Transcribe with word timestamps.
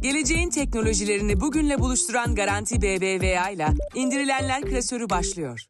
Geleceğin 0.00 0.50
teknolojilerini 0.50 1.40
bugünle 1.40 1.78
buluşturan 1.78 2.34
Garanti 2.34 2.82
BBVA 2.82 3.50
ile 3.50 3.66
indirilenler 3.94 4.62
klasörü 4.62 5.10
başlıyor. 5.10 5.64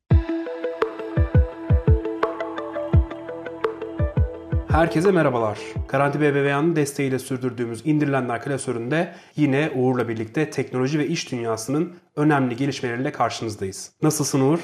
Herkese 4.69 5.11
merhabalar. 5.11 5.59
Garanti 5.89 6.21
BBVA'nın 6.21 6.77
desteğiyle 6.77 7.19
sürdürdüğümüz 7.19 7.87
indirilenler 7.87 8.43
klasöründe 8.43 9.15
yine 9.37 9.71
Uğur'la 9.75 10.09
birlikte 10.09 10.51
teknoloji 10.51 10.99
ve 10.99 11.07
iş 11.07 11.33
dünyasının 11.33 11.95
önemli 12.17 12.57
gelişmeleriyle 12.57 13.13
karşınızdayız. 13.13 13.93
Nasılsın 14.03 14.41
Uğur? 14.41 14.59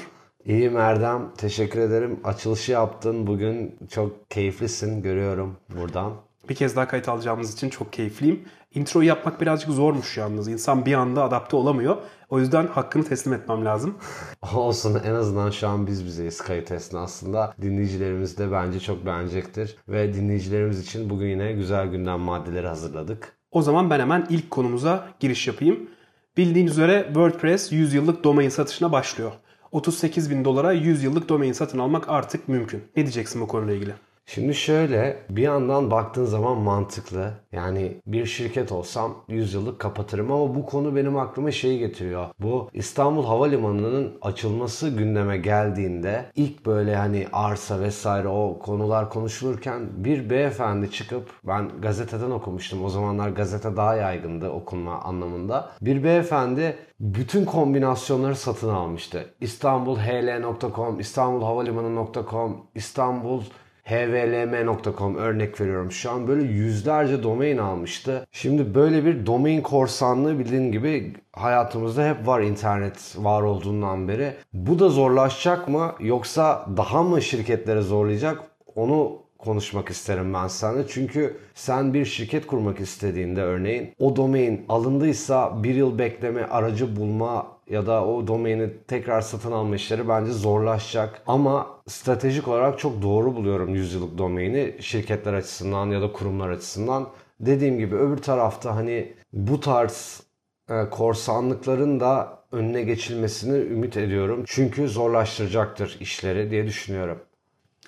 İyiyim 0.45 0.77
Erdem. 0.77 1.33
Teşekkür 1.37 1.79
ederim. 1.79 2.19
Açılışı 2.23 2.71
yaptın. 2.71 3.27
Bugün 3.27 3.75
çok 3.91 4.31
keyiflisin. 4.31 5.01
Görüyorum 5.01 5.57
buradan. 5.75 6.24
Bir 6.49 6.55
kez 6.55 6.75
daha 6.75 6.87
kayıt 6.87 7.09
alacağımız 7.09 7.53
için 7.53 7.69
çok 7.69 7.93
keyifliyim. 7.93 8.43
Introyu 8.73 9.07
yapmak 9.07 9.41
birazcık 9.41 9.69
zormuş 9.69 10.17
yalnız. 10.17 10.47
İnsan 10.47 10.85
bir 10.85 10.93
anda 10.93 11.23
adapte 11.23 11.55
olamıyor. 11.55 11.97
O 12.29 12.39
yüzden 12.39 12.67
hakkını 12.67 13.03
teslim 13.03 13.33
etmem 13.33 13.65
lazım. 13.65 13.97
Olsun 14.55 15.01
en 15.05 15.13
azından 15.13 15.49
şu 15.49 15.67
an 15.67 15.87
biz 15.87 16.05
bizeyiz 16.05 16.41
kayıt 16.41 16.71
esnasında. 16.71 17.53
Dinleyicilerimiz 17.61 18.37
de 18.37 18.51
bence 18.51 18.79
çok 18.79 19.05
beğenecektir. 19.05 19.77
Ve 19.87 20.13
dinleyicilerimiz 20.13 20.79
için 20.79 21.09
bugün 21.09 21.27
yine 21.27 21.51
güzel 21.51 21.87
gündem 21.87 22.19
maddeleri 22.19 22.67
hazırladık. 22.67 23.33
O 23.51 23.61
zaman 23.61 23.89
ben 23.89 23.99
hemen 23.99 24.27
ilk 24.29 24.51
konumuza 24.51 25.07
giriş 25.19 25.47
yapayım. 25.47 25.89
Bildiğiniz 26.37 26.71
üzere 26.71 27.03
WordPress 27.07 27.71
100 27.71 27.93
yıllık 27.93 28.23
domain 28.23 28.49
satışına 28.49 28.91
başlıyor. 28.91 29.31
38 29.71 30.31
bin 30.31 30.45
dolara 30.45 30.71
100 30.71 31.03
yıllık 31.03 31.29
domain 31.29 31.53
satın 31.53 31.79
almak 31.79 32.09
artık 32.09 32.49
mümkün. 32.49 32.83
Ne 32.95 33.03
diyeceksin 33.03 33.41
bu 33.41 33.47
konuyla 33.47 33.73
ilgili? 33.73 33.93
Şimdi 34.27 34.55
şöyle 34.55 35.17
bir 35.29 35.41
yandan 35.41 35.91
baktığın 35.91 36.25
zaman 36.25 36.57
mantıklı. 36.57 37.33
Yani 37.51 38.01
bir 38.07 38.25
şirket 38.25 38.71
olsam 38.71 39.15
100 39.27 39.53
yıllık 39.53 39.79
kapatırım 39.79 40.31
ama 40.31 40.55
bu 40.55 40.65
konu 40.65 40.95
benim 40.95 41.17
aklıma 41.17 41.51
şeyi 41.51 41.79
getiriyor. 41.79 42.27
Bu 42.39 42.69
İstanbul 42.73 43.25
Havalimanı'nın 43.25 44.17
açılması 44.21 44.89
gündeme 44.89 45.37
geldiğinde 45.37 46.25
ilk 46.35 46.65
böyle 46.65 46.95
hani 46.95 47.27
arsa 47.33 47.79
vesaire 47.79 48.27
o 48.27 48.59
konular 48.59 49.09
konuşulurken 49.09 49.81
bir 49.97 50.29
beyefendi 50.29 50.91
çıkıp 50.91 51.29
ben 51.43 51.69
gazeteden 51.81 52.31
okumuştum. 52.31 52.85
O 52.85 52.89
zamanlar 52.89 53.29
gazete 53.29 53.77
daha 53.77 53.95
yaygındı 53.95 54.49
okunma 54.49 55.01
anlamında. 55.01 55.71
Bir 55.81 56.03
beyefendi 56.03 56.77
bütün 56.99 57.45
kombinasyonları 57.45 58.35
satın 58.35 58.69
almıştı. 58.69 59.33
İstanbulhl.com, 59.41 60.99
İstanbulhavalimanı.com, 60.99 62.57
İstanbul 62.75 63.41
hvlm.com 63.89 65.15
örnek 65.15 65.61
veriyorum 65.61 65.91
şu 65.91 66.11
an 66.11 66.27
böyle 66.27 66.43
yüzlerce 66.43 67.23
domain 67.23 67.57
almıştı. 67.57 68.27
Şimdi 68.31 68.75
böyle 68.75 69.05
bir 69.05 69.25
domain 69.25 69.61
korsanlığı 69.61 70.39
bildiğin 70.39 70.71
gibi 70.71 71.13
hayatımızda 71.33 72.09
hep 72.09 72.27
var 72.27 72.41
internet 72.41 73.15
var 73.17 73.41
olduğundan 73.41 74.07
beri. 74.07 74.33
Bu 74.53 74.79
da 74.79 74.89
zorlaşacak 74.89 75.67
mı 75.67 75.95
yoksa 75.99 76.65
daha 76.77 77.03
mı 77.03 77.21
şirketlere 77.21 77.81
zorlayacak 77.81 78.39
onu 78.75 79.25
konuşmak 79.37 79.89
isterim 79.89 80.33
ben 80.33 80.47
seninle. 80.47 80.87
Çünkü 80.87 81.37
sen 81.53 81.93
bir 81.93 82.05
şirket 82.05 82.47
kurmak 82.47 82.79
istediğinde 82.79 83.41
örneğin 83.41 83.93
o 83.99 84.15
domain 84.15 84.65
alındıysa 84.69 85.63
bir 85.63 85.75
yıl 85.75 85.99
bekleme 85.99 86.43
aracı 86.43 86.95
bulma 86.95 87.47
ya 87.69 87.87
da 87.87 88.05
o 88.05 88.27
domaini 88.27 88.69
tekrar 88.87 89.21
satın 89.21 89.51
alma 89.51 89.75
işleri 89.75 90.07
bence 90.07 90.31
zorlaşacak. 90.31 91.21
Ama 91.27 91.74
stratejik 91.87 92.47
olarak 92.47 92.79
çok 92.79 93.01
doğru 93.01 93.35
buluyorum 93.35 93.75
100 93.75 93.93
yıllık 93.93 94.17
domaini 94.17 94.75
şirketler 94.79 95.33
açısından 95.33 95.89
ya 95.89 96.01
da 96.01 96.11
kurumlar 96.11 96.49
açısından. 96.49 97.09
Dediğim 97.39 97.79
gibi 97.79 97.95
öbür 97.95 98.17
tarafta 98.17 98.75
hani 98.75 99.13
bu 99.33 99.59
tarz 99.59 100.23
e, 100.69 100.89
korsanlıkların 100.89 101.99
da 101.99 102.39
önüne 102.51 102.81
geçilmesini 102.81 103.57
ümit 103.57 103.97
ediyorum. 103.97 104.43
Çünkü 104.47 104.87
zorlaştıracaktır 104.87 105.97
işleri 105.99 106.51
diye 106.51 106.67
düşünüyorum. 106.67 107.19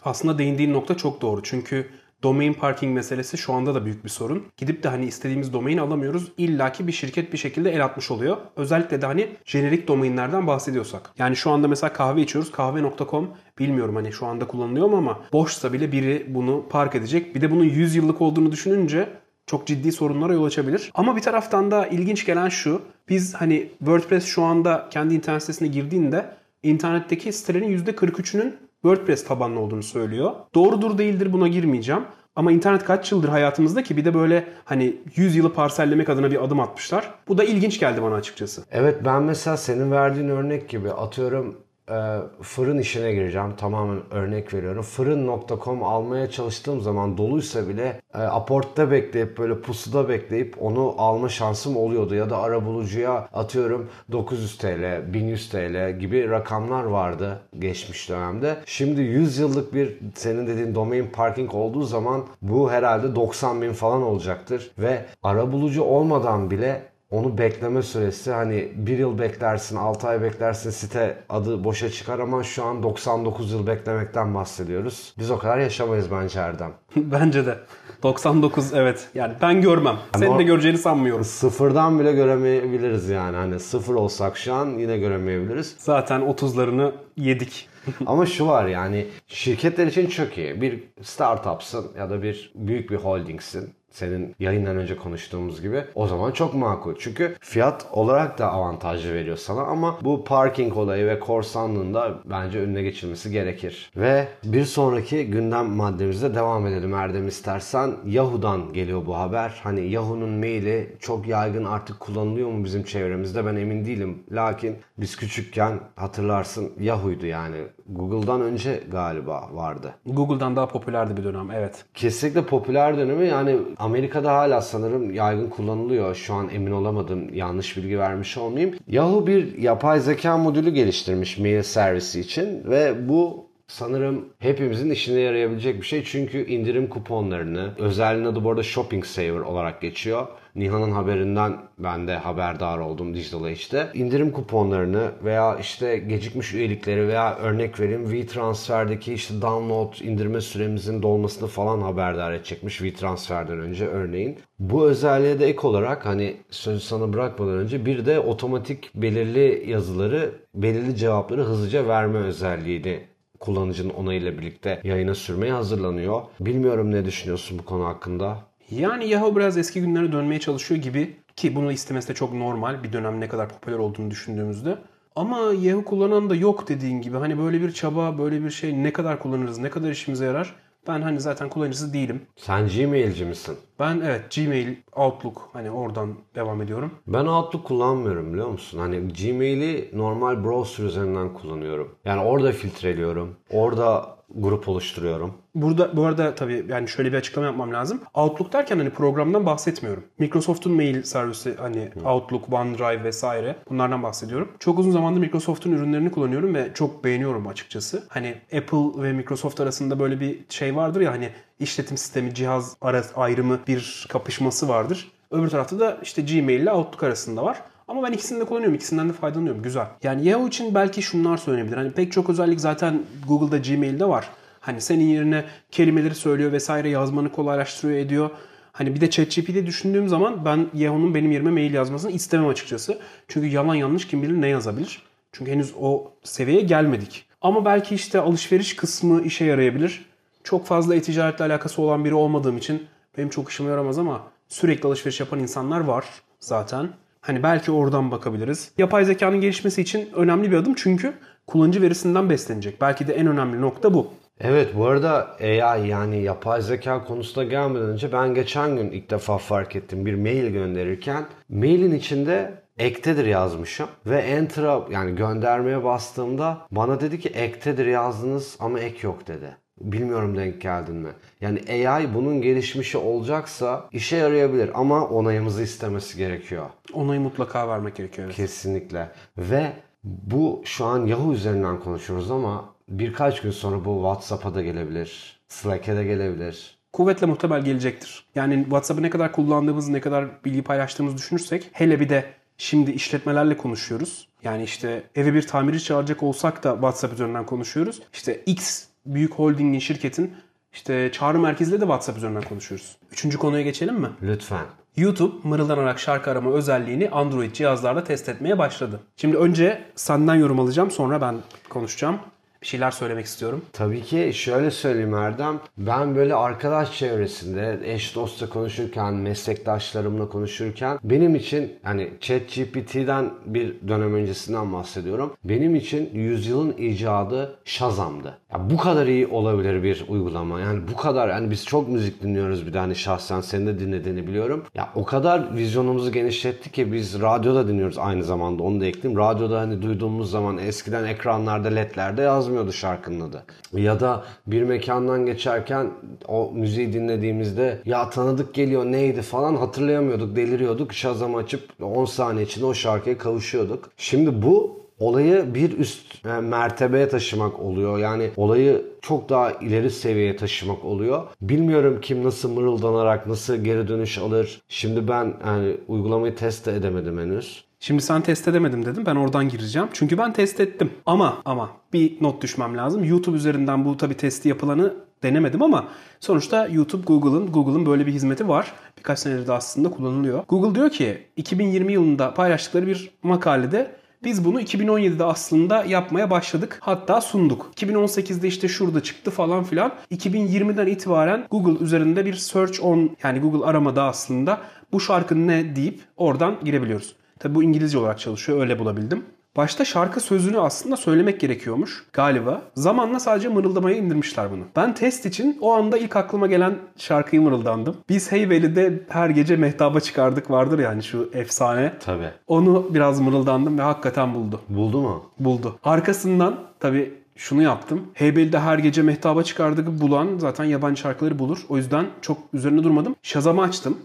Aslında 0.03 0.37
değindiğin 0.37 0.73
nokta 0.73 0.97
çok 0.97 1.21
doğru. 1.21 1.43
Çünkü 1.43 1.89
domain 2.23 2.53
parking 2.53 2.95
meselesi 2.95 3.37
şu 3.37 3.53
anda 3.53 3.75
da 3.75 3.85
büyük 3.85 4.03
bir 4.03 4.09
sorun. 4.09 4.43
Gidip 4.57 4.83
de 4.83 4.89
hani 4.89 5.05
istediğimiz 5.05 5.53
domaini 5.53 5.81
alamıyoruz. 5.81 6.31
İlla 6.37 6.71
ki 6.71 6.87
bir 6.87 6.91
şirket 6.91 7.33
bir 7.33 7.37
şekilde 7.37 7.71
el 7.71 7.85
atmış 7.85 8.11
oluyor. 8.11 8.37
Özellikle 8.55 9.01
de 9.01 9.05
hani 9.05 9.29
jenerik 9.45 9.87
domainlerden 9.87 10.47
bahsediyorsak. 10.47 11.11
Yani 11.17 11.35
şu 11.35 11.51
anda 11.51 11.67
mesela 11.67 11.93
kahve 11.93 12.21
içiyoruz. 12.21 12.51
Kahve.com 12.51 13.29
bilmiyorum 13.59 13.95
hani 13.95 14.13
şu 14.13 14.25
anda 14.25 14.47
kullanılıyor 14.47 14.87
mu 14.87 14.97
ama 14.97 15.19
boşsa 15.33 15.73
bile 15.73 15.91
biri 15.91 16.25
bunu 16.27 16.65
park 16.69 16.95
edecek. 16.95 17.35
Bir 17.35 17.41
de 17.41 17.51
bunun 17.51 17.63
100 17.63 17.95
yıllık 17.95 18.21
olduğunu 18.21 18.51
düşününce 18.51 19.09
çok 19.45 19.67
ciddi 19.67 19.91
sorunlara 19.91 20.33
yol 20.33 20.45
açabilir. 20.45 20.91
Ama 20.93 21.15
bir 21.15 21.21
taraftan 21.21 21.71
da 21.71 21.87
ilginç 21.87 22.25
gelen 22.25 22.49
şu. 22.49 22.81
Biz 23.09 23.33
hani 23.33 23.69
WordPress 23.79 24.25
şu 24.25 24.43
anda 24.43 24.87
kendi 24.91 25.13
internet 25.13 25.41
sitesine 25.41 25.67
girdiğinde 25.67 26.37
internetteki 26.63 27.33
sitelerin 27.33 27.77
%43'ünün 27.77 28.55
WordPress 28.81 29.23
tabanlı 29.23 29.59
olduğunu 29.59 29.83
söylüyor. 29.83 30.31
Doğrudur 30.55 30.97
değildir 30.97 31.33
buna 31.33 31.47
girmeyeceğim. 31.47 32.03
Ama 32.35 32.51
internet 32.51 32.83
kaç 32.83 33.11
yıldır 33.11 33.29
hayatımızda 33.29 33.83
ki 33.83 33.97
bir 33.97 34.05
de 34.05 34.13
böyle 34.13 34.47
hani 34.65 34.97
100 35.15 35.35
yılı 35.35 35.53
parsellemek 35.53 36.09
adına 36.09 36.31
bir 36.31 36.43
adım 36.43 36.59
atmışlar. 36.59 37.13
Bu 37.27 37.37
da 37.37 37.43
ilginç 37.43 37.79
geldi 37.79 38.01
bana 38.01 38.15
açıkçası. 38.15 38.63
Evet 38.71 39.01
ben 39.05 39.23
mesela 39.23 39.57
senin 39.57 39.91
verdiğin 39.91 40.29
örnek 40.29 40.69
gibi 40.69 40.91
atıyorum 40.91 41.57
e, 41.89 42.17
fırın 42.41 42.77
işine 42.77 43.13
gireceğim. 43.13 43.55
Tamamen 43.57 43.99
örnek 44.11 44.53
veriyorum. 44.53 44.81
Fırın.com 44.81 45.83
almaya 45.83 46.29
çalıştığım 46.29 46.81
zaman 46.81 47.17
doluysa 47.17 47.67
bile 47.67 48.01
e, 48.13 48.17
aportta 48.17 48.91
bekleyip 48.91 49.37
böyle 49.37 49.61
pusuda 49.61 50.09
bekleyip 50.09 50.55
onu 50.61 50.95
alma 50.97 51.29
şansım 51.29 51.77
oluyordu. 51.77 52.15
Ya 52.15 52.29
da 52.29 52.37
arabulucuya 52.37 53.29
atıyorum 53.33 53.89
900 54.11 54.57
TL, 54.57 55.13
1100 55.13 55.49
TL 55.49 55.99
gibi 55.99 56.29
rakamlar 56.29 56.83
vardı 56.83 57.39
geçmiş 57.59 58.09
dönemde. 58.09 58.57
Şimdi 58.65 59.01
100 59.01 59.37
yıllık 59.37 59.73
bir 59.73 59.97
senin 60.15 60.47
dediğin 60.47 60.75
domain 60.75 61.07
parking 61.07 61.55
olduğu 61.55 61.83
zaman 61.83 62.23
bu 62.41 62.71
herhalde 62.71 63.15
90 63.15 63.61
bin 63.61 63.73
falan 63.73 64.01
olacaktır. 64.01 64.71
Ve 64.77 65.05
arabulucu 65.23 65.83
olmadan 65.83 66.51
bile 66.51 66.81
onu 67.11 67.37
bekleme 67.37 67.81
süresi 67.81 68.31
hani 68.31 68.71
bir 68.75 68.97
yıl 68.97 69.19
beklersin, 69.19 69.75
6 69.75 70.07
ay 70.07 70.21
beklersin 70.21 70.69
site 70.69 71.17
adı 71.29 71.63
boşa 71.63 71.89
çıkar 71.89 72.19
ama 72.19 72.43
şu 72.43 72.63
an 72.63 72.83
99 72.83 73.51
yıl 73.51 73.67
beklemekten 73.67 74.35
bahsediyoruz. 74.35 75.13
Biz 75.19 75.31
o 75.31 75.37
kadar 75.37 75.57
yaşamayız 75.57 76.11
bence 76.11 76.39
Erdem. 76.39 76.73
bence 76.95 77.45
de. 77.45 77.57
99 78.03 78.73
evet. 78.73 79.07
Yani 79.15 79.33
ben 79.41 79.61
görmem. 79.61 79.95
Senin 80.15 80.27
Ama 80.27 80.39
de 80.39 80.43
göreceğini 80.43 80.77
sanmıyorum. 80.77 81.23
Sıfırdan 81.23 81.99
bile 81.99 82.13
göremeyebiliriz 82.13 83.09
yani. 83.09 83.35
Hani 83.35 83.59
sıfır 83.59 83.95
olsak 83.95 84.37
şu 84.37 84.53
an 84.53 84.69
yine 84.69 84.97
göremeyebiliriz. 84.97 85.75
Zaten 85.77 86.21
30'larını 86.21 86.91
yedik. 87.17 87.69
Ama 88.05 88.25
şu 88.25 88.47
var 88.47 88.65
yani 88.65 89.05
şirketler 89.27 89.87
için 89.87 90.07
çok 90.07 90.37
iyi. 90.37 90.61
Bir 90.61 90.83
startupsın 91.01 91.91
ya 91.97 92.09
da 92.09 92.23
bir 92.23 92.51
büyük 92.55 92.91
bir 92.91 92.95
holdingsin. 92.95 93.73
Senin 93.91 94.35
yayından 94.39 94.77
önce 94.77 94.97
konuştuğumuz 94.97 95.61
gibi. 95.61 95.83
O 95.95 96.07
zaman 96.07 96.31
çok 96.31 96.53
makul. 96.53 96.95
Çünkü 96.99 97.35
fiyat 97.39 97.87
olarak 97.91 98.37
da 98.37 98.51
avantajlı 98.51 99.13
veriyor 99.13 99.37
sana 99.37 99.61
ama 99.61 99.97
bu 100.01 100.23
parking 100.23 100.77
olayı 100.77 101.07
ve 101.07 101.19
korsanlığında 101.19 102.19
bence 102.25 102.59
önüne 102.59 102.81
geçilmesi 102.83 103.31
gerekir. 103.31 103.91
Ve 103.97 104.27
bir 104.43 104.65
sonraki 104.65 105.25
gündem 105.25 105.65
maddemizde 105.65 106.35
devam 106.35 106.67
edelim 106.67 106.93
Erdem 106.93 107.27
istersen. 107.27 107.91
Yahoo'dan 108.05 108.73
geliyor 108.73 109.05
bu 109.05 109.17
haber. 109.17 109.59
Hani 109.63 109.89
Yahoo'nun 109.89 110.29
maili 110.29 110.95
çok 110.99 111.27
yaygın 111.27 111.65
artık 111.65 111.99
kullanılıyor 111.99 112.49
mu 112.49 112.65
bizim 112.65 112.83
çevremizde 112.83 113.45
ben 113.45 113.55
emin 113.55 113.85
değilim. 113.85 114.23
Lakin 114.31 114.77
biz 114.97 115.15
küçükken 115.15 115.79
hatırlarsın 115.95 116.73
Yahoo'ydu 116.79 117.25
yani. 117.25 117.57
Google'dan 117.89 118.41
önce 118.41 118.83
galiba 118.91 119.49
vardı. 119.53 119.93
Google'dan 120.05 120.55
daha 120.55 120.67
popülerdi 120.67 121.17
bir 121.17 121.23
dönem 121.23 121.51
evet. 121.51 121.85
Kesinlikle 121.93 122.45
popüler 122.45 122.97
dönemi 122.97 123.27
yani 123.27 123.57
Amerika'da 123.77 124.33
hala 124.33 124.61
sanırım 124.61 125.13
yaygın 125.13 125.49
kullanılıyor. 125.49 126.15
Şu 126.15 126.33
an 126.33 126.49
emin 126.49 126.71
olamadım 126.71 127.33
yanlış 127.33 127.77
bilgi 127.77 127.99
vermiş 127.99 128.37
olmayayım. 128.37 128.75
Yahoo 128.87 129.27
bir 129.27 129.57
yapay 129.57 129.99
zeka 129.99 130.37
modülü 130.37 130.69
geliştirmiş 130.69 131.37
mail 131.37 131.63
servisi 131.63 132.19
için 132.19 132.63
ve 132.69 133.09
bu 133.09 133.46
sanırım 133.67 134.25
hepimizin 134.39 134.89
işine 134.89 135.19
yarayabilecek 135.19 135.81
bir 135.81 135.85
şey. 135.85 136.03
Çünkü 136.03 136.45
indirim 136.45 136.87
kuponlarını, 136.89 137.73
özelliğin 137.77 138.25
adı 138.25 138.43
bu 138.43 138.49
arada 138.49 138.63
Shopping 138.63 139.05
Saver 139.05 139.39
olarak 139.39 139.81
geçiyor. 139.81 140.27
Nihan'ın 140.55 140.91
haberinden 140.91 141.57
ben 141.79 142.07
de 142.07 142.15
haberdar 142.15 142.77
oldum 142.77 143.13
Digital 143.13 143.43
Age'de. 143.43 143.87
İndirim 143.93 144.31
kuponlarını 144.31 145.11
veya 145.23 145.57
işte 145.59 145.97
gecikmiş 145.97 146.53
üyelikleri 146.53 147.07
veya 147.07 147.35
örnek 147.35 147.79
vereyim 147.79 148.09
WeTransfer'deki 148.09 149.13
işte 149.13 149.41
download 149.41 149.93
indirme 150.01 150.41
süremizin 150.41 151.01
dolmasını 151.01 151.47
falan 151.47 151.81
haberdar 151.81 152.33
edecekmiş 152.33 152.77
WeTransfer'den 152.77 153.59
önce 153.59 153.87
örneğin. 153.87 154.39
Bu 154.59 154.85
özelliğe 154.85 155.39
de 155.39 155.47
ek 155.47 155.67
olarak 155.67 156.05
hani 156.05 156.37
sözü 156.49 156.79
sana 156.79 157.13
bırakmadan 157.13 157.57
önce 157.57 157.85
bir 157.85 158.05
de 158.05 158.19
otomatik 158.19 158.95
belirli 158.95 159.69
yazıları, 159.69 160.31
belirli 160.55 160.95
cevapları 160.95 161.43
hızlıca 161.43 161.87
verme 161.87 162.19
özelliğini 162.19 163.16
kullanıcının 163.39 163.93
onayıyla 163.93 164.37
birlikte 164.37 164.81
yayına 164.83 165.15
sürmeye 165.15 165.53
hazırlanıyor. 165.53 166.21
Bilmiyorum 166.39 166.91
ne 166.91 167.05
düşünüyorsun 167.05 167.59
bu 167.59 167.65
konu 167.65 167.85
hakkında? 167.85 168.37
Yani 168.71 169.07
Yahoo 169.07 169.35
biraz 169.35 169.57
eski 169.57 169.81
günlere 169.81 170.11
dönmeye 170.11 170.39
çalışıyor 170.39 170.81
gibi. 170.81 171.17
Ki 171.35 171.55
bunu 171.55 171.71
istemesi 171.71 172.07
de 172.07 172.13
çok 172.13 172.33
normal 172.33 172.83
bir 172.83 172.93
dönem 172.93 173.19
ne 173.19 173.27
kadar 173.27 173.49
popüler 173.49 173.77
olduğunu 173.77 174.11
düşündüğümüzde. 174.11 174.77
Ama 175.15 175.39
Yahoo 175.61 175.83
kullanan 175.83 176.29
da 176.29 176.35
yok 176.35 176.67
dediğin 176.69 177.01
gibi. 177.01 177.17
Hani 177.17 177.39
böyle 177.39 177.61
bir 177.61 177.71
çaba, 177.71 178.17
böyle 178.17 178.43
bir 178.43 178.49
şey 178.49 178.83
ne 178.83 178.93
kadar 178.93 179.19
kullanırız, 179.19 179.57
ne 179.57 179.69
kadar 179.69 179.91
işimize 179.91 180.25
yarar. 180.25 180.55
Ben 180.87 181.01
hani 181.01 181.19
zaten 181.19 181.49
kullanıcısı 181.49 181.93
değilim. 181.93 182.21
Sen 182.35 182.67
Gmail'ci 182.67 183.25
misin? 183.25 183.57
Ben 183.79 184.01
evet 184.05 184.35
Gmail, 184.35 184.75
Outlook 184.95 185.49
hani 185.53 185.71
oradan 185.71 186.15
devam 186.35 186.61
ediyorum. 186.61 186.91
Ben 187.07 187.25
Outlook 187.25 187.65
kullanmıyorum 187.65 188.33
biliyor 188.33 188.47
musun? 188.49 188.79
Hani 188.79 188.95
Gmail'i 189.13 189.91
normal 189.93 190.43
browser 190.43 190.83
üzerinden 190.83 191.33
kullanıyorum. 191.33 191.95
Yani 192.05 192.21
orada 192.21 192.51
filtreliyorum. 192.51 193.35
Orada 193.51 194.16
grup 194.35 194.67
oluşturuyorum. 194.67 195.33
Burada 195.55 195.97
bu 195.97 196.05
arada 196.05 196.35
tabii 196.35 196.65
yani 196.69 196.87
şöyle 196.87 197.11
bir 197.11 197.17
açıklama 197.17 197.47
yapmam 197.47 197.73
lazım. 197.73 198.01
Outlook 198.13 198.53
derken 198.53 198.77
hani 198.77 198.89
programdan 198.89 199.45
bahsetmiyorum. 199.45 200.03
Microsoft'un 200.19 200.73
mail 200.73 201.03
servisi 201.03 201.55
hani 201.55 201.89
Outlook, 202.05 202.53
OneDrive 202.53 203.03
vesaire 203.03 203.55
bunlardan 203.69 204.03
bahsediyorum. 204.03 204.51
Çok 204.59 204.79
uzun 204.79 204.91
zamandır 204.91 205.19
Microsoft'un 205.19 205.71
ürünlerini 205.71 206.11
kullanıyorum 206.11 206.55
ve 206.55 206.71
çok 206.73 207.03
beğeniyorum 207.03 207.47
açıkçası. 207.47 208.03
Hani 208.09 208.35
Apple 208.57 209.03
ve 209.03 209.13
Microsoft 209.13 209.59
arasında 209.59 209.99
böyle 209.99 210.19
bir 210.19 210.39
şey 210.49 210.75
vardır 210.75 211.01
ya 211.01 211.11
hani 211.11 211.29
işletim 211.59 211.97
sistemi, 211.97 212.33
cihaz 212.33 212.77
arası 212.81 213.15
ayrımı 213.15 213.59
bir 213.67 214.07
kapışması 214.09 214.69
vardır. 214.69 215.11
Öbür 215.31 215.49
tarafta 215.49 215.79
da 215.79 215.97
işte 216.03 216.21
Gmail 216.21 216.59
ile 216.59 216.71
Outlook 216.71 217.03
arasında 217.03 217.43
var. 217.43 217.61
Ama 217.87 218.03
ben 218.03 218.11
ikisini 218.11 218.39
de 218.39 218.45
kullanıyorum. 218.45 218.75
ikisinden 218.75 219.09
de 219.09 219.13
faydalanıyorum. 219.13 219.61
Güzel. 219.61 219.85
Yani 220.03 220.27
Yahoo 220.27 220.47
için 220.47 220.75
belki 220.75 221.01
şunlar 221.01 221.37
söylenebilir. 221.37 221.77
Hani 221.77 221.91
pek 221.91 222.11
çok 222.11 222.29
özellik 222.29 222.61
zaten 222.61 223.01
Google'da 223.27 223.57
Gmail'de 223.57 224.05
var. 224.09 224.29
Hani 224.59 224.81
senin 224.81 225.05
yerine 225.05 225.45
kelimeleri 225.71 226.15
söylüyor 226.15 226.51
vesaire 226.51 226.89
yazmanı 226.89 227.31
kolaylaştırıyor 227.31 227.99
ediyor. 227.99 228.29
Hani 228.71 228.95
bir 228.95 229.01
de 229.01 229.09
ChatGPT 229.09 229.65
düşündüğüm 229.65 230.09
zaman 230.09 230.45
ben 230.45 230.67
Yahoo'nun 230.73 231.15
benim 231.15 231.31
yerime 231.31 231.51
mail 231.51 231.73
yazmasını 231.73 232.11
istemem 232.11 232.47
açıkçası. 232.47 232.99
Çünkü 233.27 233.47
yalan 233.47 233.75
yanlış 233.75 234.07
kim 234.07 234.21
bilir 234.21 234.41
ne 234.41 234.47
yazabilir. 234.47 235.01
Çünkü 235.31 235.51
henüz 235.51 235.73
o 235.81 236.11
seviyeye 236.23 236.61
gelmedik. 236.63 237.25
Ama 237.41 237.65
belki 237.65 237.95
işte 237.95 238.19
alışveriş 238.19 238.75
kısmı 238.75 239.21
işe 239.21 239.45
yarayabilir. 239.45 240.05
Çok 240.43 240.65
fazla 240.65 240.95
e-ticaretle 240.95 241.45
alakası 241.45 241.81
olan 241.81 242.05
biri 242.05 242.13
olmadığım 242.13 242.57
için 242.57 242.87
benim 243.17 243.29
çok 243.29 243.49
işime 243.51 243.69
yaramaz 243.69 243.97
ama 243.97 244.21
sürekli 244.47 244.87
alışveriş 244.87 245.19
yapan 245.19 245.39
insanlar 245.39 245.79
var 245.79 246.05
zaten. 246.39 246.89
Hani 247.21 247.43
belki 247.43 247.71
oradan 247.71 248.11
bakabiliriz. 248.11 248.71
Yapay 248.77 249.05
zekanın 249.05 249.41
gelişmesi 249.41 249.81
için 249.81 250.09
önemli 250.15 250.51
bir 250.51 250.57
adım 250.57 250.73
çünkü 250.73 251.13
kullanıcı 251.47 251.81
verisinden 251.81 252.29
beslenecek. 252.29 252.81
Belki 252.81 253.07
de 253.07 253.13
en 253.13 253.27
önemli 253.27 253.61
nokta 253.61 253.93
bu. 253.93 254.07
Evet 254.39 254.75
bu 254.75 254.87
arada 254.87 255.37
AI 255.41 255.87
yani 255.87 256.21
yapay 256.23 256.61
zeka 256.61 257.03
konusuna 257.03 257.43
gelmeden 257.43 257.87
önce 257.87 258.11
ben 258.11 258.33
geçen 258.33 258.75
gün 258.75 258.91
ilk 258.91 259.09
defa 259.09 259.37
fark 259.37 259.75
ettim 259.75 260.05
bir 260.05 260.15
mail 260.15 260.51
gönderirken 260.53 261.25
mailin 261.49 261.91
içinde 261.95 262.53
ektedir 262.77 263.25
yazmışım 263.25 263.87
ve 264.05 264.17
enter'a 264.17 264.81
yani 264.91 265.15
göndermeye 265.15 265.83
bastığımda 265.83 266.57
bana 266.71 267.01
dedi 267.01 267.19
ki 267.19 267.29
ektedir 267.29 267.85
yazdınız 267.85 268.57
ama 268.59 268.79
ek 268.79 268.97
yok 269.01 269.27
dedi. 269.27 269.57
Bilmiyorum 269.81 270.37
denk 270.37 270.61
geldin 270.61 270.95
mi? 270.95 271.09
Yani 271.41 271.87
AI 271.87 272.13
bunun 272.13 272.41
gelişmişi 272.41 272.97
olacaksa 272.97 273.89
işe 273.91 274.17
yarayabilir 274.17 274.71
ama 274.73 275.07
onayımızı 275.07 275.63
istemesi 275.63 276.17
gerekiyor. 276.17 276.65
Onayı 276.93 277.19
mutlaka 277.19 277.67
vermek 277.67 277.95
gerekiyor. 277.95 278.27
Evet. 278.27 278.35
Kesinlikle. 278.35 279.09
Ve 279.37 279.73
bu 280.03 280.61
şu 280.65 280.85
an 280.85 281.05
Yahoo 281.05 281.33
üzerinden 281.33 281.79
konuşuyoruz 281.79 282.31
ama 282.31 282.73
birkaç 282.89 283.41
gün 283.41 283.51
sonra 283.51 283.85
bu 283.85 283.95
WhatsApp'a 283.95 284.55
da 284.55 284.61
gelebilir. 284.61 285.39
Slack'e 285.47 285.95
de 285.95 286.03
gelebilir. 286.03 286.77
Kuvvetle 286.93 287.27
muhtemel 287.27 287.65
gelecektir. 287.65 288.25
Yani 288.35 288.63
WhatsApp'ı 288.63 289.01
ne 289.01 289.09
kadar 289.09 289.31
kullandığımız, 289.31 289.89
ne 289.89 290.01
kadar 290.01 290.43
bilgi 290.45 290.63
paylaştığımızı 290.63 291.17
düşünürsek 291.17 291.69
hele 291.71 291.99
bir 291.99 292.09
de 292.09 292.25
şimdi 292.57 292.91
işletmelerle 292.91 293.57
konuşuyoruz. 293.57 294.27
Yani 294.43 294.63
işte 294.63 295.03
eve 295.15 295.33
bir 295.33 295.47
tamirci 295.47 295.83
çağıracak 295.83 296.23
olsak 296.23 296.63
da 296.63 296.71
WhatsApp 296.73 297.13
üzerinden 297.13 297.45
konuşuyoruz. 297.45 298.01
İşte 298.13 298.41
X 298.45 298.87
büyük 299.07 299.33
holdingin 299.33 299.79
şirketin 299.79 300.33
işte 300.73 301.11
çağrı 301.11 301.39
merkeziyle 301.39 301.77
de 301.77 301.83
WhatsApp 301.83 302.17
üzerinden 302.17 302.43
konuşuyoruz. 302.43 302.97
Üçüncü 303.11 303.37
konuya 303.37 303.61
geçelim 303.61 303.95
mi? 303.95 304.09
Lütfen. 304.21 304.65
YouTube 304.97 305.35
mırıldanarak 305.43 305.99
şarkı 305.99 306.31
arama 306.31 306.51
özelliğini 306.51 307.09
Android 307.09 307.51
cihazlarda 307.51 308.03
test 308.03 308.29
etmeye 308.29 308.57
başladı. 308.57 308.99
Şimdi 309.15 309.37
önce 309.37 309.83
senden 309.95 310.35
yorum 310.35 310.59
alacağım 310.59 310.91
sonra 310.91 311.21
ben 311.21 311.35
konuşacağım. 311.69 312.19
Bir 312.67 312.69
şeyler 312.69 312.91
söylemek 312.91 313.25
istiyorum. 313.25 313.61
Tabii 313.73 314.01
ki 314.01 314.31
şöyle 314.33 314.71
söyleyeyim 314.71 315.13
Erdem. 315.13 315.59
Ben 315.77 316.15
böyle 316.15 316.35
arkadaş 316.35 316.97
çevresinde 316.97 317.79
eş 317.83 318.15
dostla 318.15 318.49
konuşurken, 318.49 319.13
meslektaşlarımla 319.13 320.29
konuşurken 320.29 320.99
benim 321.03 321.35
için 321.35 321.73
hani 321.83 322.09
ChatGPT'den 322.21 323.29
bir 323.45 323.75
dönem 323.87 324.13
öncesinden 324.13 324.73
bahsediyorum. 324.73 325.33
Benim 325.43 325.75
için 325.75 326.09
yüzyılın 326.13 326.77
icadı 326.77 327.55
Shazam'dı. 327.65 328.37
Ya 328.53 328.69
bu 328.69 328.77
kadar 328.77 329.07
iyi 329.07 329.27
olabilir 329.27 329.83
bir 329.83 330.05
uygulama. 330.07 330.59
Yani 330.59 330.81
bu 330.93 330.97
kadar 330.97 331.29
yani 331.29 331.51
biz 331.51 331.65
çok 331.65 331.89
müzik 331.89 332.23
dinliyoruz 332.23 332.67
bir 332.67 332.73
de 332.73 332.79
hani 332.79 332.95
şahsen 332.95 333.41
senin 333.41 333.67
de 333.67 333.79
dinlediğini 333.79 334.27
biliyorum. 334.27 334.63
Ya 334.75 334.89
o 334.95 335.05
kadar 335.05 335.55
vizyonumuzu 335.55 336.11
genişletti 336.11 336.71
ki 336.71 336.93
biz 336.93 337.21
radyoda 337.21 337.67
dinliyoruz 337.67 337.97
aynı 337.97 338.23
zamanda 338.23 338.63
onu 338.63 338.81
da 338.81 338.85
ekleyeyim. 338.85 339.19
Radyoda 339.19 339.59
hani 339.59 339.81
duyduğumuz 339.81 340.31
zaman 340.31 340.57
eskiden 340.57 341.03
ekranlarda 341.05 341.67
ledlerde 341.67 342.21
yazmıyordu 342.57 342.73
şarkının 342.73 343.29
adı. 343.29 343.43
Ya 343.73 343.99
da 343.99 344.23
bir 344.47 344.63
mekandan 344.63 345.25
geçerken 345.25 345.91
o 346.27 346.51
müziği 346.53 346.93
dinlediğimizde 346.93 347.81
ya 347.85 348.09
tanıdık 348.09 348.53
geliyor 348.53 348.85
neydi 348.85 349.21
falan 349.21 349.55
hatırlayamıyorduk 349.55 350.35
deliriyorduk. 350.35 350.93
Shazam 350.93 351.35
açıp 351.35 351.69
10 351.81 352.05
saniye 352.05 352.45
içinde 352.45 352.65
o 352.65 352.73
şarkıya 352.73 353.17
kavuşuyorduk. 353.17 353.89
Şimdi 353.97 354.41
bu 354.41 354.87
olayı 354.99 355.53
bir 355.53 355.77
üst 355.77 356.25
e, 356.25 356.41
mertebeye 356.41 357.09
taşımak 357.09 357.59
oluyor. 357.59 357.97
Yani 357.97 358.29
olayı 358.37 358.85
çok 359.01 359.29
daha 359.29 359.51
ileri 359.51 359.91
seviyeye 359.91 360.35
taşımak 360.35 360.85
oluyor. 360.85 361.23
Bilmiyorum 361.41 361.99
kim 362.01 362.23
nasıl 362.23 362.51
mırıldanarak 362.51 363.27
nasıl 363.27 363.55
geri 363.55 363.87
dönüş 363.87 364.17
alır. 364.17 364.61
Şimdi 364.69 365.07
ben 365.07 365.33
yani 365.45 365.77
uygulamayı 365.87 366.35
test 366.35 366.65
de 366.65 366.75
edemedim 366.75 367.17
henüz. 367.19 367.66
Şimdi 367.79 368.01
sen 368.01 368.21
test 368.21 368.47
edemedim 368.47 368.85
dedim. 368.85 369.03
Ben 369.05 369.15
oradan 369.15 369.49
gireceğim. 369.49 369.87
Çünkü 369.93 370.17
ben 370.17 370.33
test 370.33 370.59
ettim. 370.59 370.91
Ama 371.05 371.41
ama 371.45 371.71
bir 371.93 372.17
not 372.21 372.41
düşmem 372.41 372.77
lazım. 372.77 373.03
YouTube 373.03 373.37
üzerinden 373.37 373.85
bu 373.85 373.97
tabii 373.97 374.17
testi 374.17 374.49
yapılanı 374.49 374.93
denemedim 375.23 375.61
ama 375.61 375.87
sonuçta 376.19 376.67
YouTube 376.67 377.03
Google'ın 377.03 377.51
Google'ın 377.51 377.85
böyle 377.85 378.07
bir 378.07 378.13
hizmeti 378.13 378.47
var. 378.47 378.73
Birkaç 378.97 379.19
senedir 379.19 379.47
de 379.47 379.53
aslında 379.53 379.91
kullanılıyor. 379.91 380.43
Google 380.49 380.75
diyor 380.75 380.89
ki 380.89 381.27
2020 381.35 381.93
yılında 381.93 382.33
paylaştıkları 382.33 382.87
bir 382.87 383.11
makalede 383.23 383.95
biz 384.23 384.45
bunu 384.45 384.61
2017'de 384.61 385.23
aslında 385.23 385.83
yapmaya 385.83 386.29
başladık. 386.29 386.77
Hatta 386.81 387.21
sunduk. 387.21 387.71
2018'de 387.75 388.47
işte 388.47 388.67
şurada 388.67 389.03
çıktı 389.03 389.31
falan 389.31 389.63
filan. 389.63 389.93
2020'den 390.11 390.87
itibaren 390.87 391.45
Google 391.51 391.83
üzerinde 391.83 392.25
bir 392.25 392.33
search 392.33 392.83
on 392.83 393.17
yani 393.23 393.39
Google 393.39 393.65
aramada 393.65 394.03
aslında 394.03 394.61
bu 394.91 394.99
şarkı 394.99 395.47
ne 395.47 395.75
deyip 395.75 396.01
oradan 396.17 396.55
girebiliyoruz. 396.63 397.15
Tabi 397.39 397.55
bu 397.55 397.63
İngilizce 397.63 397.97
olarak 397.97 398.19
çalışıyor 398.19 398.61
öyle 398.61 398.79
bulabildim. 398.79 399.23
Başta 399.57 399.85
şarkı 399.85 400.19
sözünü 400.19 400.59
aslında 400.59 400.97
söylemek 400.97 401.39
gerekiyormuş 401.39 402.05
galiba. 402.13 402.61
Zamanla 402.75 403.19
sadece 403.19 403.47
mırıldamaya 403.47 403.97
indirmişler 403.97 404.51
bunu. 404.51 404.63
Ben 404.75 404.95
test 404.95 405.25
için 405.25 405.57
o 405.61 405.73
anda 405.73 405.97
ilk 405.97 406.15
aklıma 406.15 406.47
gelen 406.47 406.75
şarkıyı 406.97 407.41
mırıldandım. 407.41 407.95
Biz 408.09 408.31
Heybeli'de 408.31 408.99
her 409.09 409.29
gece 409.29 409.55
mehtaba 409.55 409.99
çıkardık 409.99 410.51
vardır 410.51 410.79
yani 410.79 411.03
şu 411.03 411.29
efsane. 411.33 411.93
Tabii. 411.99 412.29
Onu 412.47 412.87
biraz 412.93 413.19
mırıldandım 413.19 413.77
ve 413.77 413.81
hakikaten 413.81 414.33
buldu. 414.33 414.61
Buldu 414.69 415.01
mu? 415.01 415.23
Buldu. 415.39 415.79
Arkasından 415.83 416.55
tabii 416.79 417.13
şunu 417.35 417.61
yaptım. 417.61 418.01
Heybeli'de 418.13 418.59
her 418.59 418.77
gece 418.77 419.01
mehtaba 419.01 419.43
çıkardık 419.43 420.01
bulan 420.01 420.27
zaten 420.37 420.63
yabancı 420.63 421.01
şarkıları 421.01 421.39
bulur. 421.39 421.65
O 421.69 421.77
yüzden 421.77 422.05
çok 422.21 422.37
üzerine 422.53 422.83
durmadım. 422.83 423.15
Shazam'ı 423.23 423.61
açtım. 423.61 423.97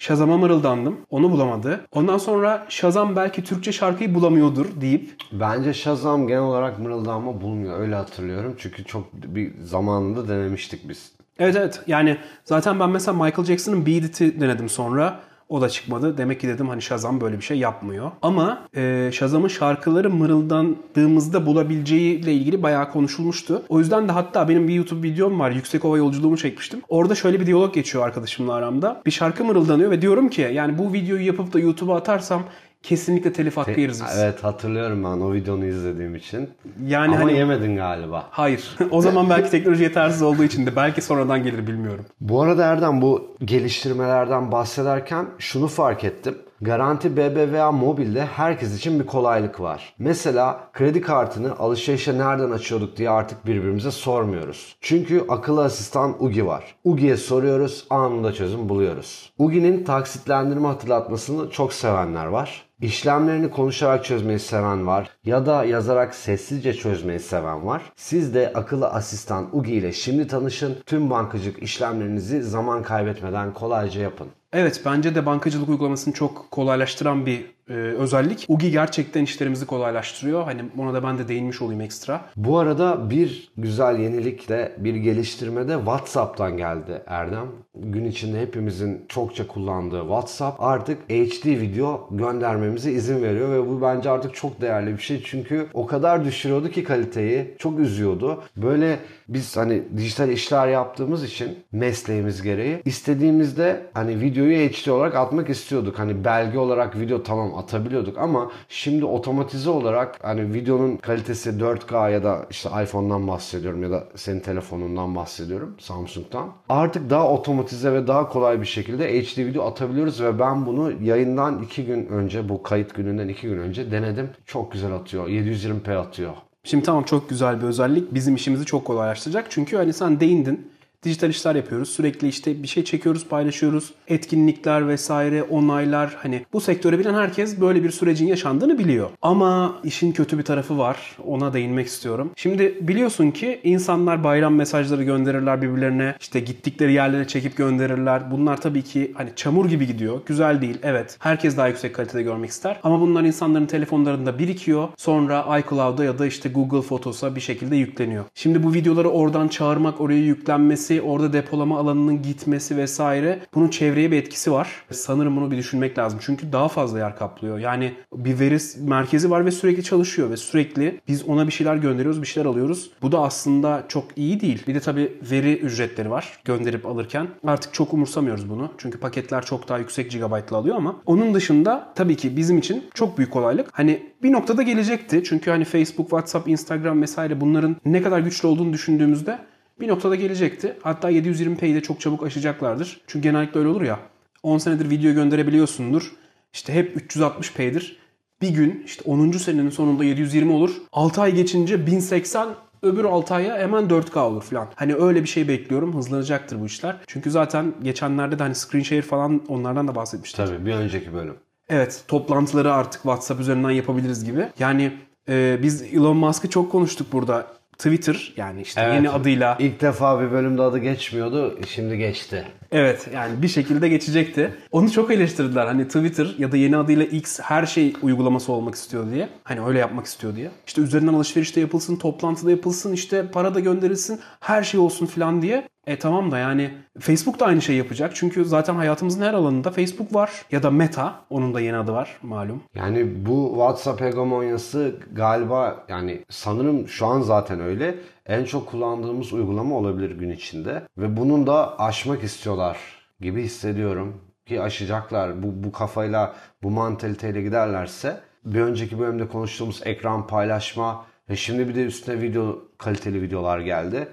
Shazam'a 0.00 0.36
mırıldandım. 0.38 0.96
Onu 1.10 1.30
bulamadı. 1.30 1.80
Ondan 1.92 2.18
sonra 2.18 2.66
Shazam 2.68 3.16
belki 3.16 3.44
Türkçe 3.44 3.72
şarkıyı 3.72 4.14
bulamıyordur 4.14 4.66
deyip 4.80 5.16
Bence 5.32 5.74
Shazam 5.74 6.26
genel 6.26 6.42
olarak 6.42 6.78
mırıldanma 6.78 7.40
bulmuyor. 7.40 7.80
Öyle 7.80 7.94
hatırlıyorum. 7.94 8.54
Çünkü 8.58 8.84
çok 8.84 9.12
bir 9.14 9.52
zamanında 9.62 10.28
denemiştik 10.28 10.88
biz. 10.88 11.12
Evet 11.38 11.56
evet 11.56 11.80
yani 11.86 12.16
zaten 12.44 12.80
ben 12.80 12.90
mesela 12.90 13.24
Michael 13.24 13.46
Jackson'ın 13.46 13.86
Beat 13.86 14.04
It'i 14.04 14.40
denedim 14.40 14.68
sonra. 14.68 15.20
O 15.50 15.60
da 15.60 15.68
çıkmadı. 15.68 16.18
Demek 16.18 16.40
ki 16.40 16.48
dedim 16.48 16.68
hani 16.68 16.82
Shazam 16.82 17.20
böyle 17.20 17.36
bir 17.36 17.42
şey 17.42 17.58
yapmıyor. 17.58 18.10
Ama 18.22 18.62
e, 18.76 19.10
Shazam'ın 19.12 19.48
şarkıları 19.48 20.10
mırıldandığımızda 20.10 21.46
bulabileceğiyle 21.46 22.32
ilgili 22.32 22.62
bayağı 22.62 22.90
konuşulmuştu. 22.92 23.62
O 23.68 23.78
yüzden 23.78 24.08
de 24.08 24.12
hatta 24.12 24.48
benim 24.48 24.68
bir 24.68 24.74
YouTube 24.74 25.08
videom 25.08 25.40
var. 25.40 25.50
Yüksek 25.50 25.84
Ova 25.84 25.98
yolculuğumu 25.98 26.36
çekmiştim. 26.36 26.82
Orada 26.88 27.14
şöyle 27.14 27.40
bir 27.40 27.46
diyalog 27.46 27.74
geçiyor 27.74 28.04
arkadaşımla 28.04 28.54
aramda. 28.54 29.02
Bir 29.06 29.10
şarkı 29.10 29.44
mırıldanıyor 29.44 29.90
ve 29.90 30.02
diyorum 30.02 30.28
ki 30.28 30.50
yani 30.52 30.78
bu 30.78 30.92
videoyu 30.92 31.26
yapıp 31.26 31.52
da 31.52 31.58
YouTube'a 31.58 31.96
atarsam 31.96 32.42
kesinlikle 32.82 33.32
telif 33.32 33.56
hakkı 33.56 33.80
yeriz 33.80 34.02
biz. 34.04 34.18
Evet 34.18 34.44
hatırlıyorum 34.44 35.04
ben 35.04 35.08
o 35.08 35.32
videonu 35.32 35.66
izlediğim 35.66 36.14
için. 36.14 36.50
Yani 36.86 37.16
Ama 37.16 37.24
hani 37.24 37.38
yemedin 37.38 37.76
galiba. 37.76 38.26
hayır. 38.30 38.76
o 38.90 39.00
zaman 39.00 39.30
belki 39.30 39.50
teknoloji 39.50 39.82
yetersiz 39.82 40.22
olduğu 40.22 40.44
için 40.44 40.66
de 40.66 40.76
belki 40.76 41.02
sonradan 41.02 41.42
gelir 41.42 41.66
bilmiyorum. 41.66 42.04
Bu 42.20 42.42
arada 42.42 42.64
Erdem 42.64 43.02
bu 43.02 43.36
geliştirmelerden 43.44 44.52
bahsederken 44.52 45.26
şunu 45.38 45.68
fark 45.68 46.04
ettim. 46.04 46.38
Garanti 46.62 47.16
BBVA 47.16 47.72
Mobil'de 47.72 48.26
herkes 48.26 48.78
için 48.78 49.00
bir 49.00 49.06
kolaylık 49.06 49.60
var. 49.60 49.94
Mesela 49.98 50.70
kredi 50.72 51.00
kartını 51.00 51.58
alışverişe 51.58 52.18
nereden 52.18 52.50
açıyorduk 52.50 52.96
diye 52.96 53.10
artık 53.10 53.46
birbirimize 53.46 53.90
sormuyoruz. 53.90 54.76
Çünkü 54.80 55.24
akıllı 55.28 55.64
asistan 55.64 56.24
Ugi 56.24 56.46
var. 56.46 56.76
Ugi'ye 56.84 57.16
soruyoruz, 57.16 57.86
anında 57.90 58.32
çözüm 58.32 58.68
buluyoruz. 58.68 59.32
Ugi'nin 59.38 59.84
taksitlendirme 59.84 60.68
hatırlatmasını 60.68 61.50
çok 61.50 61.72
sevenler 61.72 62.26
var. 62.26 62.62
İşlemlerini 62.80 63.50
konuşarak 63.50 64.04
çözmeyi 64.04 64.38
seven 64.38 64.86
var 64.86 65.10
ya 65.24 65.46
da 65.46 65.64
yazarak 65.64 66.14
sessizce 66.14 66.74
çözmeyi 66.74 67.20
seven 67.20 67.66
var. 67.66 67.82
Siz 67.96 68.34
de 68.34 68.52
akıllı 68.54 68.88
asistan 68.88 69.48
Ugi 69.52 69.72
ile 69.72 69.92
şimdi 69.92 70.26
tanışın. 70.26 70.78
Tüm 70.86 71.10
bankacılık 71.10 71.62
işlemlerinizi 71.62 72.42
zaman 72.42 72.82
kaybetmeden 72.82 73.54
kolayca 73.54 74.00
yapın. 74.00 74.28
Evet 74.52 74.82
bence 74.84 75.14
de 75.14 75.26
bankacılık 75.26 75.68
uygulamasını 75.68 76.14
çok 76.14 76.50
kolaylaştıran 76.50 77.26
bir 77.26 77.46
e, 77.70 77.74
özellik. 77.74 78.46
Ugi 78.48 78.70
gerçekten 78.70 79.24
işlerimizi 79.24 79.66
kolaylaştırıyor. 79.66 80.44
Hani 80.44 80.62
ona 80.78 80.94
da 80.94 81.02
ben 81.02 81.18
de 81.18 81.28
değinmiş 81.28 81.62
olayım 81.62 81.80
ekstra. 81.80 82.20
Bu 82.36 82.58
arada 82.58 83.10
bir 83.10 83.52
güzel 83.56 83.98
yenilik 83.98 84.48
de 84.48 84.72
bir 84.78 84.94
geliştirme 84.94 85.68
de 85.68 85.74
WhatsApp'tan 85.74 86.56
geldi 86.56 87.02
Erdem. 87.06 87.46
Gün 87.74 88.04
içinde 88.04 88.40
hepimizin 88.40 89.04
çokça 89.08 89.46
kullandığı 89.46 90.00
WhatsApp 90.00 90.62
artık 90.62 90.98
HD 91.10 91.46
video 91.46 92.08
göndermemize 92.10 92.92
izin 92.92 93.22
veriyor 93.22 93.50
ve 93.50 93.68
bu 93.68 93.82
bence 93.82 94.10
artık 94.10 94.34
çok 94.34 94.60
değerli 94.60 94.92
bir 94.92 95.02
şey. 95.02 95.22
Çünkü 95.24 95.66
o 95.74 95.86
kadar 95.86 96.24
düşürüyordu 96.24 96.70
ki 96.70 96.84
kaliteyi. 96.84 97.54
Çok 97.58 97.78
üzüyordu. 97.78 98.42
Böyle 98.56 98.98
biz 99.28 99.56
hani 99.56 99.82
dijital 99.96 100.28
işler 100.28 100.68
yaptığımız 100.68 101.24
için 101.24 101.58
mesleğimiz 101.72 102.42
gereği 102.42 102.82
istediğimizde 102.84 103.86
hani 103.94 104.20
videoyu 104.20 104.56
HD 104.56 104.88
olarak 104.88 105.14
atmak 105.14 105.50
istiyorduk. 105.50 105.98
Hani 105.98 106.24
belge 106.24 106.58
olarak 106.58 107.00
video 107.00 107.22
tamam 107.22 107.54
atabiliyorduk 107.60 108.18
ama 108.18 108.50
şimdi 108.68 109.04
otomatize 109.04 109.70
olarak 109.70 110.18
hani 110.22 110.54
videonun 110.54 110.96
kalitesi 110.96 111.50
4K 111.50 112.12
ya 112.12 112.24
da 112.24 112.46
işte 112.50 112.68
iPhone'dan 112.82 113.28
bahsediyorum 113.28 113.82
ya 113.82 113.90
da 113.90 114.04
senin 114.14 114.40
telefonundan 114.40 115.16
bahsediyorum 115.16 115.76
Samsung'dan. 115.78 116.48
Artık 116.68 117.10
daha 117.10 117.28
otomatize 117.32 117.92
ve 117.92 118.06
daha 118.06 118.28
kolay 118.28 118.60
bir 118.60 118.66
şekilde 118.66 119.22
HD 119.22 119.38
video 119.38 119.64
atabiliyoruz 119.64 120.22
ve 120.22 120.38
ben 120.38 120.66
bunu 120.66 120.92
yayından 121.02 121.62
2 121.62 121.84
gün 121.84 122.06
önce 122.06 122.48
bu 122.48 122.62
kayıt 122.62 122.94
gününden 122.94 123.28
2 123.28 123.48
gün 123.48 123.58
önce 123.58 123.90
denedim. 123.90 124.30
Çok 124.46 124.72
güzel 124.72 124.92
atıyor. 124.92 125.28
720p 125.28 125.96
atıyor. 125.96 126.32
Şimdi 126.64 126.84
tamam 126.84 127.02
çok 127.02 127.28
güzel 127.28 127.62
bir 127.62 127.66
özellik. 127.66 128.14
Bizim 128.14 128.34
işimizi 128.34 128.64
çok 128.64 128.84
kolaylaştıracak. 128.84 129.46
Çünkü 129.50 129.76
hani 129.76 129.92
sen 129.92 130.20
değindin. 130.20 130.70
Dijital 131.02 131.30
işler 131.30 131.54
yapıyoruz. 131.54 131.88
Sürekli 131.88 132.28
işte 132.28 132.62
bir 132.62 132.68
şey 132.68 132.84
çekiyoruz, 132.84 133.26
paylaşıyoruz. 133.26 133.92
Etkinlikler 134.08 134.88
vesaire, 134.88 135.42
onaylar. 135.42 136.16
Hani 136.22 136.44
bu 136.52 136.60
sektöre 136.60 136.98
bilen 136.98 137.14
herkes 137.14 137.60
böyle 137.60 137.84
bir 137.84 137.90
sürecin 137.90 138.26
yaşandığını 138.26 138.78
biliyor. 138.78 139.10
Ama 139.22 139.78
işin 139.84 140.12
kötü 140.12 140.38
bir 140.38 140.42
tarafı 140.42 140.78
var. 140.78 141.16
Ona 141.26 141.52
değinmek 141.52 141.86
istiyorum. 141.86 142.30
Şimdi 142.36 142.78
biliyorsun 142.80 143.30
ki 143.30 143.60
insanlar 143.64 144.24
bayram 144.24 144.54
mesajları 144.54 145.04
gönderirler 145.04 145.62
birbirlerine. 145.62 146.14
İşte 146.20 146.40
gittikleri 146.40 146.92
yerlere 146.92 147.26
çekip 147.26 147.56
gönderirler. 147.56 148.30
Bunlar 148.30 148.60
tabii 148.60 148.82
ki 148.82 149.12
hani 149.14 149.30
çamur 149.36 149.68
gibi 149.68 149.86
gidiyor. 149.86 150.20
Güzel 150.26 150.60
değil. 150.60 150.78
Evet. 150.82 151.16
Herkes 151.20 151.56
daha 151.56 151.68
yüksek 151.68 151.94
kalitede 151.94 152.22
görmek 152.22 152.50
ister. 152.50 152.80
Ama 152.82 153.00
bunlar 153.00 153.22
insanların 153.22 153.66
telefonlarında 153.66 154.38
birikiyor. 154.38 154.88
Sonra 154.96 155.58
iCloud'a 155.58 156.04
ya 156.04 156.18
da 156.18 156.26
işte 156.26 156.48
Google 156.48 156.82
Photos'a 156.82 157.36
bir 157.36 157.40
şekilde 157.40 157.76
yükleniyor. 157.76 158.24
Şimdi 158.34 158.62
bu 158.62 158.74
videoları 158.74 159.08
oradan 159.08 159.48
çağırmak, 159.48 160.00
oraya 160.00 160.20
yüklenmesi, 160.20 160.89
orada 160.98 161.32
depolama 161.32 161.78
alanının 161.78 162.22
gitmesi 162.22 162.76
vesaire 162.76 163.38
bunun 163.54 163.68
çevreye 163.68 164.10
bir 164.10 164.16
etkisi 164.16 164.52
var. 164.52 164.68
Sanırım 164.90 165.36
bunu 165.36 165.50
bir 165.50 165.56
düşünmek 165.56 165.98
lazım. 165.98 166.18
Çünkü 166.22 166.52
daha 166.52 166.68
fazla 166.68 166.98
yer 166.98 167.16
kaplıyor. 167.16 167.58
Yani 167.58 167.92
bir 168.14 168.40
veri 168.40 168.58
merkezi 168.80 169.30
var 169.30 169.46
ve 169.46 169.50
sürekli 169.50 169.84
çalışıyor 169.84 170.30
ve 170.30 170.36
sürekli 170.36 171.00
biz 171.08 171.28
ona 171.28 171.46
bir 171.46 171.52
şeyler 171.52 171.76
gönderiyoruz, 171.76 172.22
bir 172.22 172.26
şeyler 172.26 172.48
alıyoruz. 172.48 172.90
Bu 173.02 173.12
da 173.12 173.20
aslında 173.20 173.84
çok 173.88 174.04
iyi 174.16 174.40
değil. 174.40 174.62
Bir 174.68 174.74
de 174.74 174.80
tabii 174.80 175.12
veri 175.30 175.58
ücretleri 175.58 176.10
var 176.10 176.40
gönderip 176.44 176.86
alırken. 176.86 177.26
Artık 177.46 177.74
çok 177.74 177.94
umursamıyoruz 177.94 178.50
bunu. 178.50 178.70
Çünkü 178.78 178.98
paketler 178.98 179.44
çok 179.44 179.68
daha 179.68 179.78
yüksek 179.78 180.10
gigabaytlı 180.10 180.56
alıyor 180.56 180.76
ama 180.76 180.96
onun 181.06 181.34
dışında 181.34 181.92
tabii 181.94 182.16
ki 182.16 182.36
bizim 182.36 182.58
için 182.58 182.84
çok 182.94 183.18
büyük 183.18 183.30
kolaylık. 183.30 183.68
Hani 183.72 184.02
bir 184.22 184.32
noktada 184.32 184.62
gelecekti. 184.62 185.22
Çünkü 185.24 185.50
hani 185.50 185.64
Facebook, 185.64 186.10
WhatsApp, 186.10 186.48
Instagram 186.48 187.02
vesaire 187.02 187.40
bunların 187.40 187.76
ne 187.84 188.02
kadar 188.02 188.20
güçlü 188.20 188.48
olduğunu 188.48 188.72
düşündüğümüzde 188.72 189.38
bir 189.80 189.88
noktada 189.88 190.14
gelecekti. 190.14 190.76
Hatta 190.82 191.10
720p'yi 191.10 191.74
de 191.74 191.80
çok 191.80 192.00
çabuk 192.00 192.22
aşacaklardır. 192.22 193.00
Çünkü 193.06 193.28
genellikle 193.28 193.60
öyle 193.60 193.68
olur 193.68 193.82
ya. 193.82 193.98
10 194.42 194.58
senedir 194.58 194.90
video 194.90 195.12
gönderebiliyorsundur. 195.12 196.12
İşte 196.52 196.74
hep 196.74 196.96
360p'dir. 196.96 197.96
Bir 198.42 198.48
gün 198.48 198.82
işte 198.86 199.02
10. 199.10 199.30
senenin 199.30 199.70
sonunda 199.70 200.04
720 200.04 200.52
olur. 200.52 200.70
6 200.92 201.20
ay 201.20 201.34
geçince 201.34 201.86
1080 201.86 202.48
öbür 202.82 203.04
6 203.04 203.34
aya 203.34 203.58
hemen 203.58 203.84
4K 203.84 204.18
olur 204.18 204.42
falan. 204.42 204.68
Hani 204.74 204.94
öyle 204.94 205.22
bir 205.22 205.28
şey 205.28 205.48
bekliyorum. 205.48 205.96
Hızlanacaktır 205.96 206.60
bu 206.60 206.66
işler. 206.66 206.96
Çünkü 207.06 207.30
zaten 207.30 207.74
geçenlerde 207.82 208.38
de 208.38 208.42
hani 208.42 208.54
screen 208.54 208.82
share 208.82 209.02
falan 209.02 209.42
onlardan 209.48 209.88
da 209.88 209.94
bahsetmiştik. 209.94 210.46
Tabii 210.46 210.66
bir 210.66 210.72
önceki 210.72 211.14
bölüm. 211.14 211.34
Evet 211.68 212.04
toplantıları 212.08 212.72
artık 212.72 213.02
WhatsApp 213.02 213.40
üzerinden 213.40 213.70
yapabiliriz 213.70 214.24
gibi. 214.24 214.48
Yani 214.58 214.92
e, 215.28 215.58
biz 215.62 215.82
Elon 215.82 216.16
Musk'ı 216.16 216.50
çok 216.50 216.72
konuştuk 216.72 217.12
burada. 217.12 217.46
Twitter 217.80 218.32
yani 218.36 218.62
işte 218.62 218.80
Evet. 218.80 218.94
yeni 218.94 219.10
adıyla 219.10 219.56
İlk 219.58 219.80
defa 219.80 220.20
bir 220.20 220.30
bölümde 220.30 220.62
adı 220.62 220.78
geçmiyordu. 220.78 221.58
Şimdi 221.68 221.98
geçti. 221.98 222.44
Evet 222.72 223.08
yani 223.14 223.42
bir 223.42 223.48
şekilde 223.48 223.88
geçecekti. 223.88 224.54
Onu 224.72 224.90
çok 224.90 225.10
eleştirdiler. 225.10 225.66
Hani 225.66 225.86
Twitter 225.86 226.34
ya 226.38 226.52
da 226.52 226.56
yeni 226.56 226.76
adıyla 226.76 227.04
X 227.04 227.40
her 227.40 227.66
şey 227.66 227.92
uygulaması 228.02 228.52
olmak 228.52 228.74
istiyor 228.74 229.10
diye. 229.10 229.28
Hani 229.44 229.66
öyle 229.66 229.78
yapmak 229.78 230.06
istiyor 230.06 230.36
diye. 230.36 230.50
İşte 230.66 230.80
üzerinden 230.80 231.12
alışverişte 231.14 231.60
yapılsın, 231.60 231.96
toplantıda 231.96 232.50
yapılsın, 232.50 232.92
işte 232.92 233.26
para 233.32 233.54
da 233.54 233.60
gönderilsin, 233.60 234.20
her 234.40 234.62
şey 234.62 234.80
olsun 234.80 235.06
falan 235.06 235.42
diye. 235.42 235.68
E 235.86 235.98
tamam 235.98 236.30
da 236.30 236.38
yani 236.38 236.70
Facebook 236.98 237.40
da 237.40 237.46
aynı 237.46 237.62
şey 237.62 237.76
yapacak. 237.76 238.12
Çünkü 238.14 238.44
zaten 238.44 238.74
hayatımızın 238.74 239.22
her 239.22 239.34
alanında 239.34 239.70
Facebook 239.70 240.14
var. 240.14 240.30
Ya 240.50 240.62
da 240.62 240.70
Meta. 240.70 241.14
Onun 241.30 241.54
da 241.54 241.60
yeni 241.60 241.76
adı 241.76 241.92
var 241.92 242.18
malum. 242.22 242.62
Yani 242.74 243.26
bu 243.26 243.48
WhatsApp 243.52 244.00
hegemonyası 244.00 244.96
galiba 245.12 245.84
yani 245.88 246.24
sanırım 246.28 246.88
şu 246.88 247.06
an 247.06 247.20
zaten 247.20 247.60
öyle. 247.60 247.94
En 248.26 248.44
çok 248.44 248.70
kullandığımız 248.70 249.32
uygulama 249.32 249.76
olabilir 249.76 250.10
gün 250.10 250.30
içinde. 250.30 250.82
Ve 250.98 251.16
bunun 251.16 251.46
da 251.46 251.80
aşmak 251.80 252.24
istiyorlar 252.24 252.78
gibi 253.20 253.42
hissediyorum. 253.42 254.20
Ki 254.46 254.62
aşacaklar. 254.62 255.42
Bu, 255.42 255.64
bu 255.64 255.72
kafayla, 255.72 256.34
bu 256.62 256.70
mantaliteyle 256.70 257.42
giderlerse 257.42 258.20
bir 258.44 258.60
önceki 258.60 258.98
bölümde 258.98 259.28
konuştuğumuz 259.28 259.80
ekran 259.84 260.26
paylaşma 260.26 261.04
ve 261.30 261.36
şimdi 261.36 261.68
bir 261.68 261.74
de 261.74 261.84
üstüne 261.84 262.22
video 262.22 262.58
kaliteli 262.78 263.22
videolar 263.22 263.60
geldi. 263.60 264.08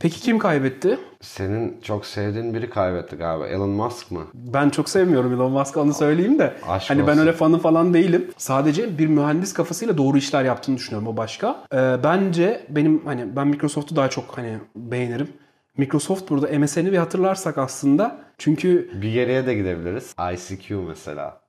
Peki 0.00 0.20
kim 0.20 0.38
kaybetti? 0.38 0.98
Senin 1.20 1.80
çok 1.82 2.06
sevdiğin 2.06 2.54
biri 2.54 2.70
kaybetti 2.70 3.16
galiba. 3.16 3.46
Elon 3.46 3.70
Musk 3.70 4.10
mı? 4.10 4.20
Ben 4.34 4.70
çok 4.70 4.88
sevmiyorum 4.88 5.32
Elon 5.34 5.52
Musk'ı 5.52 5.80
onu 5.80 5.94
söyleyeyim 5.94 6.38
de. 6.38 6.54
Aşk 6.68 6.90
hani 6.90 7.06
ben 7.06 7.12
olsun. 7.12 7.20
öyle 7.20 7.32
fanı 7.32 7.58
falan 7.58 7.94
değilim. 7.94 8.30
Sadece 8.36 8.98
bir 8.98 9.06
mühendis 9.06 9.52
kafasıyla 9.52 9.98
doğru 9.98 10.18
işler 10.18 10.44
yaptığını 10.44 10.76
düşünüyorum 10.76 11.08
o 11.08 11.16
başka. 11.16 11.64
Ee, 11.72 11.76
bence 12.04 12.66
benim 12.68 13.04
hani 13.06 13.36
ben 13.36 13.46
Microsoft'u 13.48 13.96
daha 13.96 14.10
çok 14.10 14.38
hani 14.38 14.58
beğenirim. 14.76 15.28
Microsoft 15.76 16.30
burada 16.30 16.58
MSN'i 16.58 16.92
bir 16.92 16.98
hatırlarsak 16.98 17.58
aslında. 17.58 18.16
Çünkü 18.38 18.90
Bir 19.02 19.12
geriye 19.12 19.46
de 19.46 19.54
gidebiliriz. 19.54 20.14
ICQ 20.34 20.74
mesela. 20.88 21.40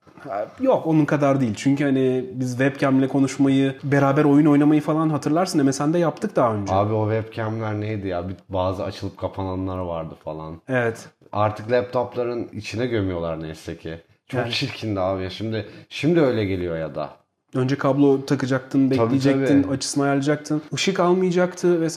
Yok 0.60 0.88
onun 0.88 1.06
kadar 1.06 1.42
değil. 1.42 1.54
Çünkü 1.56 1.84
hani 1.84 2.26
biz 2.34 2.50
webcam'le 2.52 3.08
konuşmayı, 3.08 3.76
beraber 3.84 4.24
oyun 4.24 4.46
oynamayı 4.46 4.82
falan 4.82 5.10
hatırlarsın 5.10 5.66
MSN'de 5.66 5.98
yaptık 6.00 6.36
daha 6.36 6.54
önce. 6.56 6.74
Abi 6.74 6.94
o 6.94 7.12
webcamler 7.12 7.80
neydi 7.82 8.08
ya? 8.08 8.30
Bir- 8.30 8.36
Bazı 8.50 8.84
açılıp 8.84 9.18
kapananlar 9.18 9.78
vardı 9.78 10.16
falan. 10.24 10.62
Evet. 10.68 11.10
Artık 11.32 11.72
laptopların 11.72 12.48
içine 12.54 12.86
gömüyorlar 12.86 13.42
neyse 13.44 13.78
ki. 13.78 14.02
Çok 14.28 14.40
Yani. 14.40 14.52
çirkindi 14.52 15.00
abi 15.00 15.24
ya. 15.24 15.30
Şimdi 15.30 15.66
şimdi 15.90 16.22
öyle 16.22 16.46
geliyor 16.46 16.78
ya 16.78 16.96
da. 16.96 17.10
Önce 17.56 17.78
kablo 17.78 18.26
takacaktın, 18.26 18.92
bekleyecektin, 18.92 19.64
tabii. 19.64 19.74
açısını 19.74 20.04
ayarlayacaktın. 20.04 20.62
Işık 20.72 21.00
almayacaktı 21.00 21.82
ve 21.82 21.88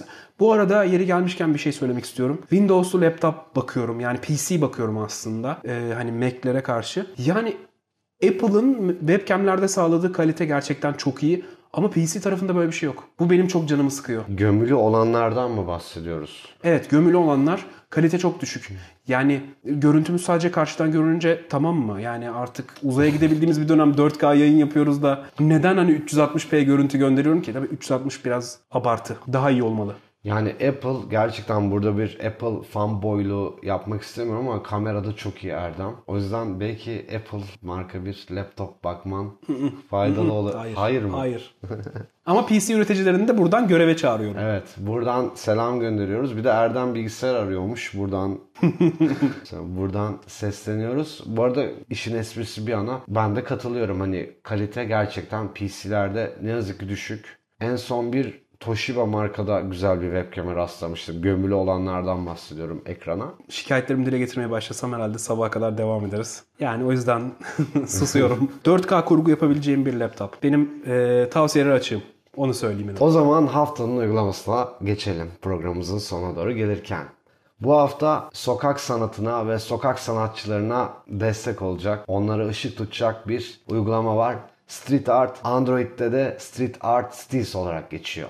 bu 0.41 0.53
arada 0.53 0.85
yeri 0.85 1.07
gelmişken 1.07 1.55
bir 1.55 1.59
şey 1.59 1.73
söylemek 1.73 2.05
istiyorum. 2.05 2.39
Windows'lu 2.41 3.01
laptop 3.01 3.57
bakıyorum. 3.57 4.01
Yani 4.01 4.19
PC 4.19 4.61
bakıyorum 4.61 4.99
aslında. 4.99 5.59
Ee, 5.65 5.93
hani 5.95 6.13
Mac'lere 6.13 6.61
karşı. 6.63 7.07
Yani 7.19 7.57
Apple'ın 8.25 8.97
webcam'lerde 8.99 9.69
sağladığı 9.69 10.13
kalite 10.13 10.45
gerçekten 10.45 10.93
çok 10.93 11.23
iyi. 11.23 11.45
Ama 11.73 11.91
PC 11.91 12.21
tarafında 12.21 12.57
böyle 12.57 12.69
bir 12.71 12.77
şey 12.77 12.87
yok. 12.87 13.05
Bu 13.19 13.31
benim 13.31 13.49
çok 13.49 13.69
canımı 13.69 13.91
sıkıyor. 13.91 14.23
Gömülü 14.29 14.75
olanlardan 14.75 15.51
mı 15.51 15.67
bahsediyoruz? 15.67 16.47
Evet 16.65 16.91
gömülü 16.91 17.17
olanlar 17.17 17.67
kalite 17.91 18.19
çok 18.19 18.41
düşük. 18.41 18.73
Yani 19.09 19.41
görüntümüz 19.65 20.23
sadece 20.23 20.51
karşıdan 20.51 20.93
görününce 20.93 21.45
tamam 21.49 21.77
mı? 21.77 22.01
Yani 22.01 22.31
artık 22.31 22.75
uzaya 22.83 23.11
gidebildiğimiz 23.11 23.61
bir 23.61 23.69
dönem 23.69 23.93
4K 23.93 24.37
yayın 24.37 24.57
yapıyoruz 24.57 25.03
da 25.03 25.25
neden 25.41 25.77
hani 25.77 25.93
360p 25.93 26.63
görüntü 26.63 26.99
gönderiyorum 26.99 27.43
ki? 27.43 27.53
Tabii 27.53 27.67
360 27.67 28.25
biraz 28.25 28.59
abartı. 28.71 29.17
Daha 29.33 29.51
iyi 29.51 29.63
olmalı. 29.63 29.95
Yani 30.25 30.49
Apple 30.49 31.09
gerçekten 31.11 31.71
burada 31.71 31.99
bir 31.99 32.19
Apple 32.27 32.63
fanboyluğu 32.63 33.61
yapmak 33.63 34.03
istemiyorum 34.03 34.49
ama 34.49 34.63
kamerada 34.63 35.17
çok 35.17 35.45
iyi 35.45 35.53
Erdem. 35.53 35.97
O 36.07 36.17
yüzden 36.17 36.61
belki 36.61 37.07
Apple 37.17 37.47
marka 37.63 38.05
bir 38.05 38.27
laptop 38.31 38.85
bakman 38.85 39.33
faydalı 39.91 40.33
olur. 40.33 40.55
Hayır, 40.75 41.03
mı? 41.03 41.17
Hayır. 41.17 41.55
Ama 42.27 42.47
PC 42.47 42.75
üreticilerini 42.75 43.29
de 43.29 43.39
buradan 43.39 43.69
göreve 43.69 43.97
çağırıyorum. 43.97 44.39
Evet, 44.41 44.65
buradan 44.77 45.31
selam 45.35 45.81
gönderiyoruz. 45.81 46.37
Bir 46.37 46.45
de 46.45 46.49
Erdem 46.49 46.95
bilgisayar 46.95 47.35
arıyormuş. 47.35 47.95
Buradan 47.95 48.39
buradan 49.53 50.19
sesleniyoruz. 50.27 51.23
Bu 51.27 51.45
arada 51.45 51.67
işin 51.91 52.17
esprisi 52.17 52.67
bir 52.67 52.73
yana 52.73 53.01
ben 53.09 53.37
de 53.37 53.45
katılıyorum. 53.45 54.01
Hani 54.01 54.31
kalite 54.43 54.85
gerçekten 54.85 55.55
PC'lerde 55.55 56.37
ne 56.43 56.51
yazık 56.51 56.81
ki 56.81 56.89
düşük. 56.89 57.39
En 57.61 57.77
son 57.77 58.13
bir 58.13 58.48
Toshiba 58.61 59.07
markada 59.07 59.61
güzel 59.61 60.01
bir 60.01 60.07
webcam'e 60.07 60.55
rastlamıştım. 60.55 61.23
Gömülü 61.23 61.55
olanlardan 61.55 62.27
bahsediyorum 62.27 62.83
ekrana. 62.87 63.35
Şikayetlerimi 63.49 64.07
dile 64.07 64.19
getirmeye 64.19 64.51
başlasam 64.51 64.93
herhalde 64.93 65.19
sabaha 65.19 65.51
kadar 65.51 65.79
devam 65.79 66.07
ederiz. 66.07 66.43
Yani 66.61 66.85
o 66.85 66.93
yüzden 66.93 67.33
susuyorum. 67.87 68.53
4K 68.65 69.05
kurgu 69.05 69.31
yapabileceğim 69.31 69.87
bir 69.87 69.95
laptop. 69.95 70.43
Benim 70.43 70.71
e, 70.87 71.27
tavsiyeleri 71.31 71.73
açığım. 71.73 72.03
Onu 72.37 72.55
söyleyeyim. 72.55 72.95
O 73.01 73.11
zaman 73.11 73.47
haftanın 73.47 73.97
uygulamasına 73.97 74.69
geçelim 74.85 75.31
programımızın 75.43 75.99
sonuna 75.99 76.37
doğru 76.37 76.53
gelirken. 76.53 77.05
Bu 77.61 77.73
hafta 77.79 78.31
sokak 78.33 78.81
sanatına 78.81 79.49
ve 79.49 79.59
sokak 79.59 79.99
sanatçılarına 79.99 80.93
destek 81.09 81.63
olacak, 81.63 82.05
onlara 82.07 82.49
ışık 82.49 82.77
tutacak 82.77 83.29
bir 83.29 83.61
uygulama 83.69 84.17
var. 84.17 84.37
Street 84.67 85.09
Art, 85.09 85.39
Android'de 85.45 86.13
de 86.13 86.37
Street 86.41 86.77
Art 86.81 87.15
Stills 87.15 87.57
olarak 87.57 87.91
geçiyor. 87.91 88.29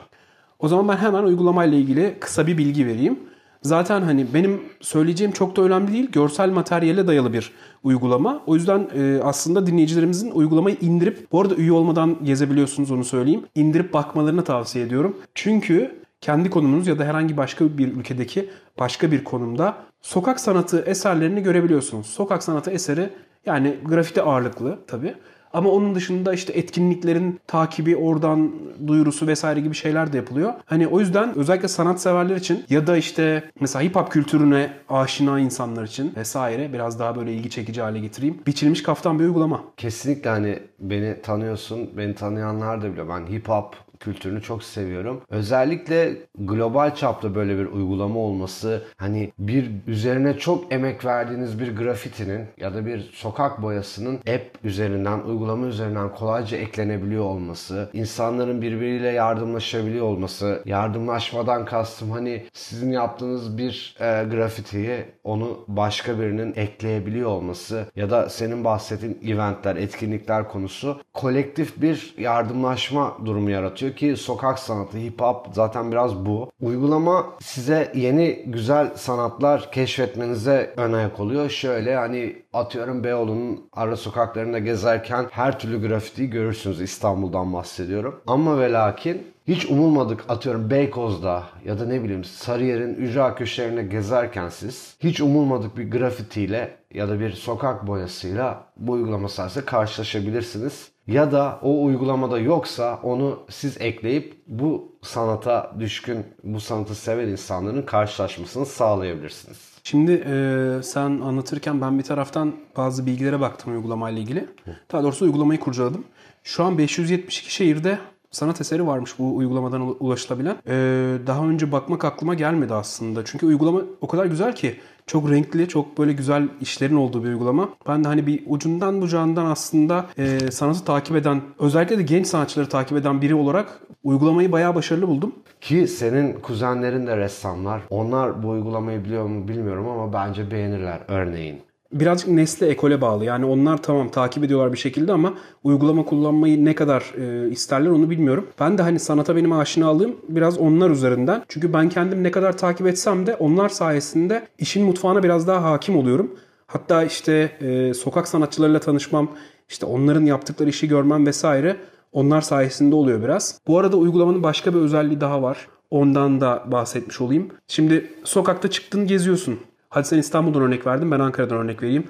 O 0.59 0.69
zaman 0.69 0.89
ben 0.89 0.97
hemen 0.97 1.23
uygulamayla 1.23 1.79
ilgili 1.79 2.17
kısa 2.21 2.47
bir 2.47 2.59
bilgi 2.59 2.87
vereyim. 2.87 3.19
Zaten 3.63 4.03
hani 4.03 4.27
benim 4.35 4.61
söyleyeceğim 4.81 5.33
çok 5.33 5.57
da 5.57 5.63
önemli 5.63 5.93
değil. 5.93 6.11
Görsel 6.13 6.51
materyale 6.51 7.07
dayalı 7.07 7.33
bir 7.33 7.53
uygulama. 7.83 8.43
O 8.47 8.55
yüzden 8.55 8.89
e, 8.95 9.21
aslında 9.23 9.67
dinleyicilerimizin 9.67 10.31
uygulamayı 10.31 10.77
indirip, 10.81 11.33
bu 11.33 11.41
arada 11.41 11.55
üye 11.55 11.73
olmadan 11.73 12.17
gezebiliyorsunuz 12.25 12.91
onu 12.91 13.05
söyleyeyim. 13.05 13.43
İndirip 13.55 13.93
bakmalarını 13.93 14.45
tavsiye 14.45 14.85
ediyorum. 14.85 15.17
Çünkü 15.35 15.99
kendi 16.21 16.51
konumunuz 16.51 16.87
ya 16.87 16.99
da 16.99 17.05
herhangi 17.05 17.37
başka 17.37 17.79
bir 17.79 17.93
ülkedeki 17.93 18.51
başka 18.79 19.13
bir 19.13 19.25
konumda 19.25 19.77
sokak 20.03 20.41
sanatı 20.41 20.81
eserlerini 20.81 21.43
görebiliyorsunuz. 21.43 22.07
Sokak 22.07 22.43
sanatı 22.43 22.71
eseri 22.71 23.11
yani 23.47 23.75
grafiti 23.85 24.23
ağırlıklı 24.23 24.79
tabii. 24.87 25.15
Ama 25.59 25.71
onun 25.71 25.95
dışında 25.95 26.35
işte 26.35 26.53
etkinliklerin 26.53 27.41
takibi, 27.47 27.97
oradan 27.97 28.53
duyurusu 28.87 29.27
vesaire 29.27 29.61
gibi 29.61 29.75
şeyler 29.75 30.13
de 30.13 30.17
yapılıyor. 30.17 30.53
Hani 30.67 30.89
o 30.89 31.01
yüzden 31.01 31.39
özellikle 31.39 31.69
sanatseverler 31.69 32.37
için 32.37 32.65
ya 32.71 32.87
da 32.87 32.97
işte 32.97 33.51
mesela 33.61 33.83
hip 33.83 33.97
hop 33.97 34.11
kültürüne 34.11 34.71
aşina 34.89 35.41
insanlar 35.41 35.85
için 35.85 36.13
vesaire 36.17 36.73
biraz 36.73 36.99
daha 36.99 37.17
böyle 37.17 37.35
ilgi 37.35 37.51
çekici 37.51 37.83
hale 37.83 37.99
getireyim. 37.99 38.39
Biçilmiş 38.47 38.83
kaftan 38.83 39.19
bir 39.19 39.25
uygulama. 39.25 39.61
Kesinlikle 39.77 40.31
hani 40.31 40.59
beni 40.81 41.23
tanıyorsun, 41.23 41.91
beni 41.97 42.15
tanıyanlar 42.15 42.83
da 42.83 42.91
biliyor. 42.93 43.09
Ben 43.09 43.27
hip 43.27 43.49
hop 43.49 43.77
kültürünü 44.01 44.43
çok 44.43 44.63
seviyorum. 44.63 45.23
Özellikle 45.29 46.17
global 46.39 46.95
çapta 46.95 47.35
böyle 47.35 47.59
bir 47.59 47.67
uygulama 47.67 48.21
olması 48.21 48.83
hani 48.97 49.33
bir 49.39 49.71
üzerine 49.87 50.39
çok 50.39 50.73
emek 50.73 51.05
verdiğiniz 51.05 51.61
bir 51.61 51.77
grafitinin 51.77 52.47
ya 52.57 52.75
da 52.75 52.87
bir 52.87 53.11
sokak 53.13 53.63
boyasının 53.63 54.15
app 54.15 54.65
üzerinden, 54.65 55.21
uygulama 55.21 55.67
üzerinden 55.67 56.15
kolayca 56.15 56.57
eklenebiliyor 56.57 57.25
olması, 57.25 57.91
insanların 57.93 58.63
birbiriyle 58.63 59.09
yardımlaşabiliyor 59.09 60.07
olması, 60.07 60.63
yardımlaşmadan 60.65 61.65
kastım 61.65 62.11
hani 62.11 62.45
sizin 62.53 62.93
yaptığınız 62.93 63.59
bir 63.59 63.97
e, 64.01 64.25
grafitiyi 64.31 65.05
onu 65.25 65.65
başka 65.69 66.21
birinin 66.21 66.53
ekleyebiliyor 66.57 67.31
olması 67.31 67.87
ya 67.97 68.11
da 68.11 68.29
senin 68.29 68.65
bahsettiğin 68.65 69.19
eventler, 69.27 69.77
etkinlikler 69.77 70.49
konusu 70.49 71.01
kolektif 71.15 71.83
bir 71.83 72.15
yardımlaşma 72.19 73.17
durumu 73.25 73.51
yaratıyor 73.51 73.88
ki 73.97 74.17
sokak 74.17 74.59
sanatı, 74.59 74.99
hip 74.99 75.21
hop 75.21 75.47
zaten 75.53 75.93
biraz 75.93 76.27
bu. 76.27 76.51
Uygulama 76.61 77.27
size 77.41 77.93
yeni 77.95 78.45
güzel 78.47 78.97
sanatlar 78.97 79.73
keşfetmenize 79.73 80.75
ön 80.77 80.93
ayak 80.93 81.21
oluyor. 81.21 81.51
Şöyle 81.51 81.97
hani 81.97 82.43
atıyorum 82.53 83.05
Beyoğlu'nun 83.05 83.69
ara 83.73 83.97
sokaklarında 83.97 84.59
gezerken 84.59 85.27
her 85.31 85.59
türlü 85.59 85.89
grafitiyi 85.89 86.31
görürsünüz. 86.31 86.81
İstanbul'dan 86.81 87.53
bahsediyorum. 87.53 88.21
Ama 88.27 88.59
ve 88.61 88.73
lakin 88.73 89.27
hiç 89.49 89.67
umulmadık 89.67 90.25
atıyorum 90.29 90.71
Beykoz'da 90.71 91.43
ya 91.65 91.79
da 91.79 91.87
ne 91.87 92.03
bileyim 92.03 92.25
Sarıyer'in 92.25 92.95
ücra 92.95 93.35
köşelerine 93.35 93.83
gezerken 93.83 94.49
siz 94.49 94.97
hiç 95.01 95.21
umulmadık 95.21 95.77
bir 95.77 95.91
grafitiyle 95.91 96.77
ya 96.95 97.09
da 97.09 97.21
bir 97.21 97.33
sokak 97.33 97.87
boyasıyla 97.87 98.65
bu 98.77 98.93
uygulama 98.93 99.29
sayesinde 99.29 99.65
karşılaşabilirsiniz. 99.65 100.89
Ya 101.07 101.33
da 101.33 101.59
o 101.63 101.85
uygulamada 101.85 102.39
yoksa 102.39 103.01
onu 103.03 103.39
siz 103.51 103.81
ekleyip 103.81 104.43
bu 104.47 104.93
sanata 105.03 105.73
düşkün, 105.79 106.27
bu 106.45 106.61
sanatı 106.61 106.95
seven 106.95 107.29
insanların 107.29 107.83
karşılaşmasını 107.83 108.67
sağlayabilirsiniz. 108.67 109.59
Şimdi 109.85 110.13
e, 110.13 110.83
sen 110.83 111.21
anlatırken 111.21 111.81
ben 111.81 111.99
bir 111.99 112.05
taraftan 112.05 112.55
bazı 112.77 113.07
bilgilere 113.07 113.41
baktım 113.41 113.73
uygulamayla 113.73 114.23
ilgili. 114.23 114.47
Daha 114.93 115.03
doğrusu 115.03 115.25
uygulamayı 115.25 115.61
kurcaladım. 115.61 116.05
Şu 116.45 116.65
an 116.65 116.79
572 116.79 117.53
şehirde 117.55 117.99
sanat 118.31 118.61
eseri 118.61 118.87
varmış 118.87 119.19
bu 119.19 119.37
uygulamadan 119.37 119.97
ulaşılabilen. 120.01 120.57
Ee, 120.67 121.19
daha 121.27 121.47
önce 121.47 121.73
bakmak 121.73 122.05
aklıma 122.05 122.35
gelmedi 122.35 122.75
aslında. 122.75 123.25
Çünkü 123.25 123.47
uygulama 123.47 123.81
o 124.01 124.07
kadar 124.07 124.27
güzel 124.27 124.55
ki 124.55 124.77
çok 125.07 125.31
renkli, 125.31 125.69
çok 125.69 125.99
böyle 125.99 126.13
güzel 126.13 126.49
işlerin 126.61 126.97
olduğu 126.97 127.25
bir 127.25 127.29
uygulama. 127.29 127.69
Ben 127.89 128.05
de 128.05 128.09
hani 128.09 128.27
bir 128.27 128.43
ucundan 128.47 129.03
bucağından 129.03 129.47
aslında 129.47 130.07
e, 130.19 130.51
sanatı 130.51 130.85
takip 130.85 131.17
eden, 131.17 131.43
özellikle 131.59 131.99
de 131.99 132.03
genç 132.03 132.27
sanatçıları 132.27 132.69
takip 132.69 132.99
eden 132.99 133.23
biri 133.23 133.35
olarak 133.35 133.81
uygulamayı 134.05 134.53
bayağı 134.53 134.75
başarılı 134.75 135.09
buldum. 135.09 135.33
Ki 135.61 135.89
senin 135.89 136.33
kuzenlerin 136.41 137.07
de 137.07 137.17
ressamlar. 137.17 137.83
Onlar 137.91 138.43
bu 138.43 138.49
uygulamayı 138.49 139.05
biliyor 139.05 139.27
mu 139.27 139.49
bilmiyorum 139.49 139.89
ama 139.89 140.13
bence 140.13 140.51
beğenirler 140.51 141.01
örneğin 141.09 141.68
birazcık 141.93 142.29
nesle 142.29 142.67
ekole 142.67 143.01
bağlı. 143.01 143.25
Yani 143.25 143.45
onlar 143.45 143.83
tamam 143.83 144.09
takip 144.09 144.45
ediyorlar 144.45 144.73
bir 144.73 144.79
şekilde 144.79 145.13
ama 145.13 145.35
uygulama 145.65 146.05
kullanmayı 146.05 146.65
ne 146.65 146.75
kadar 146.75 147.13
e, 147.19 147.51
isterler 147.51 147.91
onu 147.91 148.11
bilmiyorum. 148.11 148.47
Ben 148.61 148.79
de 148.79 148.83
hani 148.83 148.99
sanata 148.99 149.37
benim 149.37 149.53
aşinalığım 149.53 150.17
biraz 150.29 150.59
onlar 150.59 150.91
üzerinden. 150.91 151.45
Çünkü 151.49 151.73
ben 151.73 151.89
kendim 151.89 152.23
ne 152.23 152.31
kadar 152.31 152.59
takip 152.59 152.87
etsem 152.87 153.27
de 153.27 153.35
onlar 153.35 153.69
sayesinde 153.69 154.47
işin 154.59 154.87
mutfağına 154.87 155.23
biraz 155.23 155.47
daha 155.47 155.71
hakim 155.71 155.97
oluyorum. 155.97 156.37
Hatta 156.67 157.05
işte 157.05 157.33
e, 157.61 157.95
sokak 157.95 158.29
sanatçılarıyla 158.29 158.81
tanışmam, 158.81 159.29
işte 159.69 159.87
onların 159.87 160.25
yaptıkları 160.25 160.69
işi 160.69 160.89
görmem 160.89 161.27
vesaire 161.27 161.77
onlar 162.13 162.41
sayesinde 162.41 162.95
oluyor 162.95 163.23
biraz. 163.23 163.61
Bu 163.67 163.79
arada 163.79 163.97
uygulamanın 163.97 164.43
başka 164.43 164.75
bir 164.75 164.79
özelliği 164.79 165.21
daha 165.21 165.43
var. 165.43 165.69
Ondan 165.91 166.41
da 166.41 166.65
bahsetmiş 166.67 167.21
olayım. 167.21 167.49
Şimdi 167.69 168.13
sokakta 168.25 168.71
çıktın 168.71 169.07
geziyorsun. 169.07 169.61
Hadi 169.91 170.09
sen 170.09 170.19
İstanbul'dan 170.19 170.63
örnek 170.63 170.87
verdin 170.87 171.11
ben 171.11 171.21
Ankara'dan 171.21 171.59
örnek 171.59 171.83
vereyim. 171.83 172.05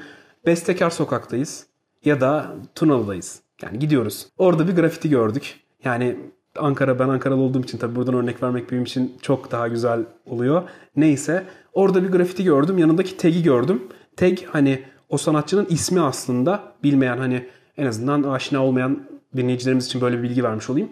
Bestekar 0.46 0.90
sokaktayız 0.90 1.66
ya 2.04 2.20
da 2.20 2.46
Tunalı'dayız. 2.74 3.40
Yani 3.62 3.78
gidiyoruz. 3.78 4.28
Orada 4.38 4.68
bir 4.68 4.76
grafiti 4.76 5.10
gördük. 5.10 5.60
Yani 5.84 6.16
Ankara 6.56 6.98
ben 6.98 7.08
Ankaralı 7.08 7.40
olduğum 7.40 7.60
için 7.60 7.78
tabii 7.78 7.96
buradan 7.96 8.14
örnek 8.14 8.42
vermek 8.42 8.72
benim 8.72 8.82
için 8.82 9.16
çok 9.22 9.50
daha 9.50 9.68
güzel 9.68 10.04
oluyor. 10.26 10.62
Neyse 10.96 11.44
orada 11.72 12.02
bir 12.02 12.08
grafiti 12.08 12.44
gördüm. 12.44 12.78
Yanındaki 12.78 13.16
tag'i 13.16 13.42
gördüm. 13.42 13.82
Tag 14.16 14.38
hani 14.46 14.82
o 15.08 15.18
sanatçının 15.18 15.66
ismi 15.70 16.00
aslında 16.00 16.62
bilmeyen 16.82 17.18
hani 17.18 17.46
en 17.76 17.86
azından 17.86 18.22
aşina 18.22 18.64
olmayan 18.64 19.02
dinleyicilerimiz 19.36 19.86
için 19.86 20.00
böyle 20.00 20.18
bir 20.18 20.22
bilgi 20.22 20.44
vermiş 20.44 20.70
olayım. 20.70 20.88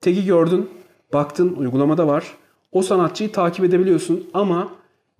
Tag'i 0.00 0.24
gördün, 0.24 0.70
baktın 1.12 1.56
uygulamada 1.56 2.06
var. 2.06 2.24
O 2.72 2.82
sanatçıyı 2.82 3.32
takip 3.32 3.64
edebiliyorsun 3.64 4.24
ama 4.34 4.68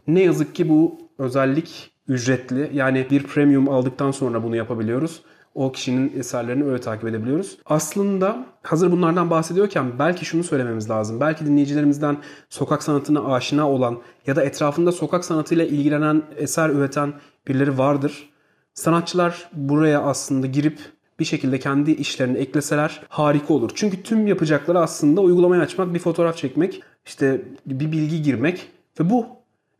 ne 0.06 0.22
yazık 0.22 0.54
ki 0.54 0.68
bu 0.68 1.03
özellik 1.18 1.90
ücretli. 2.08 2.70
Yani 2.72 3.06
bir 3.10 3.22
premium 3.22 3.68
aldıktan 3.68 4.10
sonra 4.10 4.42
bunu 4.42 4.56
yapabiliyoruz. 4.56 5.22
O 5.54 5.72
kişinin 5.72 6.12
eserlerini 6.18 6.64
öyle 6.64 6.80
takip 6.80 7.08
edebiliyoruz. 7.08 7.58
Aslında 7.64 8.46
hazır 8.62 8.92
bunlardan 8.92 9.30
bahsediyorken 9.30 9.98
belki 9.98 10.24
şunu 10.24 10.44
söylememiz 10.44 10.90
lazım. 10.90 11.20
Belki 11.20 11.46
dinleyicilerimizden 11.46 12.16
sokak 12.50 12.82
sanatına 12.82 13.24
aşina 13.34 13.70
olan 13.70 13.98
ya 14.26 14.36
da 14.36 14.44
etrafında 14.44 14.92
sokak 14.92 15.24
sanatıyla 15.24 15.64
ilgilenen, 15.64 16.22
eser 16.36 16.70
üreten 16.70 17.12
birileri 17.48 17.78
vardır. 17.78 18.30
Sanatçılar 18.74 19.48
buraya 19.52 20.02
aslında 20.02 20.46
girip 20.46 20.78
bir 21.18 21.24
şekilde 21.24 21.58
kendi 21.58 21.90
işlerini 21.90 22.38
ekleseler 22.38 23.02
harika 23.08 23.54
olur. 23.54 23.70
Çünkü 23.74 24.02
tüm 24.02 24.26
yapacakları 24.26 24.80
aslında 24.80 25.20
uygulamayı 25.20 25.62
açmak, 25.62 25.94
bir 25.94 25.98
fotoğraf 25.98 26.36
çekmek, 26.36 26.82
işte 27.06 27.42
bir 27.66 27.92
bilgi 27.92 28.22
girmek 28.22 28.68
ve 29.00 29.10
bu 29.10 29.26